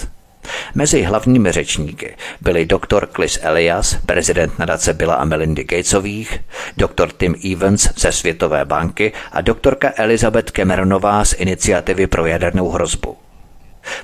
[0.74, 6.40] Mezi hlavními řečníky byli doktor Chris Elias, prezident nadace Billa a Melindy Gatesových,
[6.76, 13.23] doktor Tim Evans ze Světové banky a doktorka Elizabeth Cameronová z iniciativy pro jadernou hrozbu.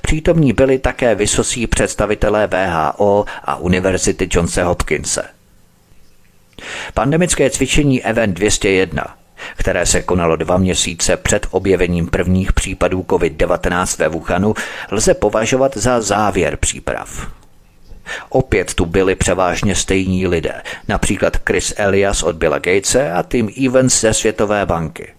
[0.01, 5.23] Přítomní byli také vysocí představitelé VHO a Univerzity Johnse Hopkinse.
[6.93, 9.21] Pandemické cvičení Event 201
[9.57, 14.53] které se konalo dva měsíce před objevením prvních případů COVID-19 ve Wuhanu,
[14.91, 17.27] lze považovat za závěr příprav.
[18.29, 24.01] Opět tu byli převážně stejní lidé, například Chris Elias od Billa Gatese a Tim Evans
[24.01, 25.13] ze Světové banky.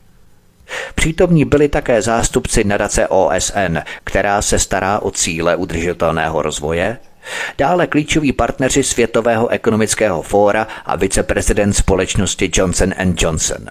[0.94, 6.98] Přítomní byli také zástupci nadace OSN, která se stará o cíle udržitelného rozvoje,
[7.58, 13.66] Dále klíčoví partneři Světového ekonomického fóra a viceprezident společnosti Johnson Johnson.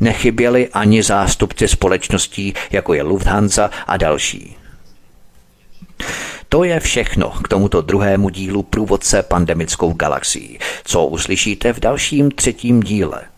[0.00, 4.56] Nechyběli ani zástupci společností, jako je Lufthansa a další.
[6.48, 12.82] To je všechno k tomuto druhému dílu průvodce pandemickou galaxií, co uslyšíte v dalším třetím
[12.82, 13.31] díle.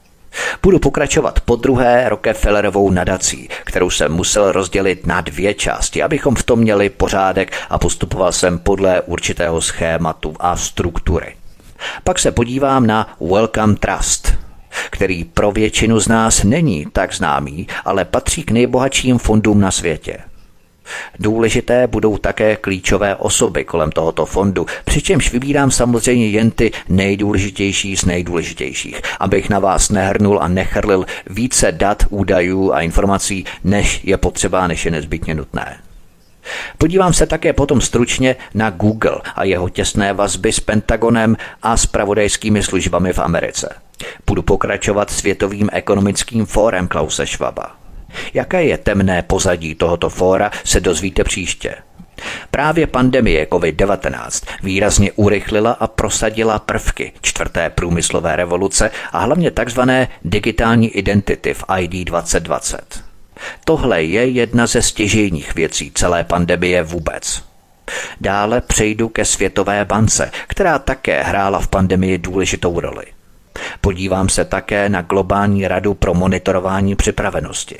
[0.62, 6.42] Budu pokračovat po druhé Rockefellerovou nadací, kterou jsem musel rozdělit na dvě části, abychom v
[6.42, 11.36] tom měli pořádek a postupoval jsem podle určitého schématu a struktury.
[12.04, 14.34] Pak se podívám na Welcome Trust,
[14.90, 20.18] který pro většinu z nás není tak známý, ale patří k nejbohatším fondům na světě.
[21.18, 28.04] Důležité budou také klíčové osoby kolem tohoto fondu, přičemž vybírám samozřejmě jen ty nejdůležitější z
[28.04, 34.66] nejdůležitějších, abych na vás nehrnul a nechrlil více dat, údajů a informací, než je potřeba,
[34.66, 35.76] než je nezbytně nutné.
[36.78, 41.86] Podívám se také potom stručně na Google a jeho těsné vazby s Pentagonem a s
[41.86, 43.74] pravodajskými službami v Americe.
[44.26, 47.83] Budu pokračovat Světovým ekonomickým fórem Klause Schwaba.
[48.34, 51.74] Jaké je temné pozadí tohoto fóra, se dozvíte příště.
[52.50, 59.80] Právě pandemie COVID-19 výrazně urychlila a prosadila prvky čtvrté průmyslové revoluce a hlavně tzv.
[60.24, 63.04] digitální identity v ID 2020.
[63.64, 67.42] Tohle je jedna ze stěžejních věcí celé pandemie vůbec.
[68.20, 73.04] Dále přejdu ke Světové bance, která také hrála v pandemii důležitou roli.
[73.80, 77.76] Podívám se také na Globální radu pro monitorování připravenosti.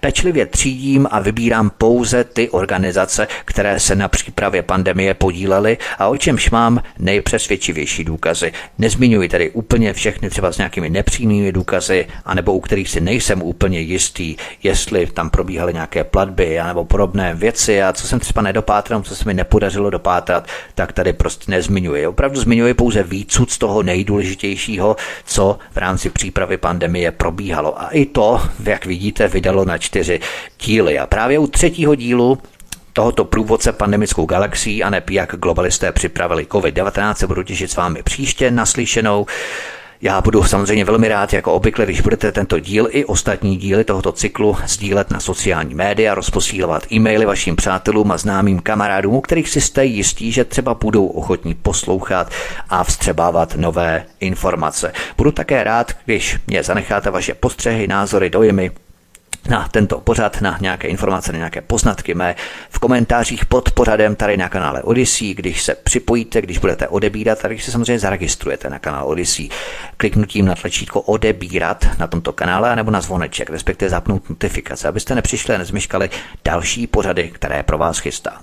[0.00, 6.16] Pečlivě třídím a vybírám pouze ty organizace, které se na přípravě pandemie podílely a o
[6.16, 8.52] čemž mám nejpřesvědčivější důkazy.
[8.78, 13.80] Nezmiňuji tedy úplně všechny třeba s nějakými nepřímými důkazy, anebo u kterých si nejsem úplně
[13.80, 19.16] jistý, jestli tam probíhaly nějaké platby nebo podobné věci a co jsem třeba nedopátral, co
[19.16, 22.06] se mi nepodařilo dopátrat, tak tady prostě nezmiňuji.
[22.06, 27.82] Opravdu zmiňuji pouze výcud z toho nejdůležitějšího, co v rámci přípravy pandemie probíhalo.
[27.82, 30.20] A i to, jak vidíte, vydalo na čtyři
[30.62, 30.98] díly.
[30.98, 32.38] A právě u třetího dílu
[32.92, 38.02] tohoto průvodce pandemickou galaxií a neb jak globalisté připravili COVID-19 se budu těšit s vámi
[38.02, 39.26] příště naslyšenou.
[40.04, 44.12] Já budu samozřejmě velmi rád, jako obvykle, když budete tento díl i ostatní díly tohoto
[44.12, 49.60] cyklu sdílet na sociální média, rozposílovat e-maily vašim přátelům a známým kamarádům, u kterých si
[49.60, 52.30] jste jistí, že třeba budou ochotní poslouchat
[52.70, 54.92] a vstřebávat nové informace.
[55.16, 58.70] Budu také rád, když mě zanecháte vaše postřehy, názory, dojmy,
[59.48, 62.34] na tento pořad, na nějaké informace, na nějaké poznatky mé
[62.70, 67.50] v komentářích pod pořadem tady na kanále Odyssey, když se připojíte, když budete odebírat, tak
[67.50, 69.48] když se samozřejmě zaregistrujete na kanál Odyssey
[69.96, 75.54] kliknutím na tlačítko odebírat na tomto kanále nebo na zvoneček, respektive zapnout notifikace, abyste nepřišli
[75.54, 76.10] a nezmeškali
[76.44, 78.38] další pořady, které pro vás chystám.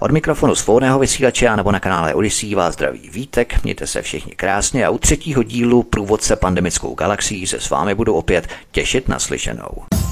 [0.00, 4.86] Od mikrofonu svobodného vysílače nebo na kanále Odyssey vás zdraví Vítek, mějte se všichni krásně
[4.86, 10.11] a u třetího dílu průvodce pandemickou galaxií se s vámi budu opět těšit na slyšenou.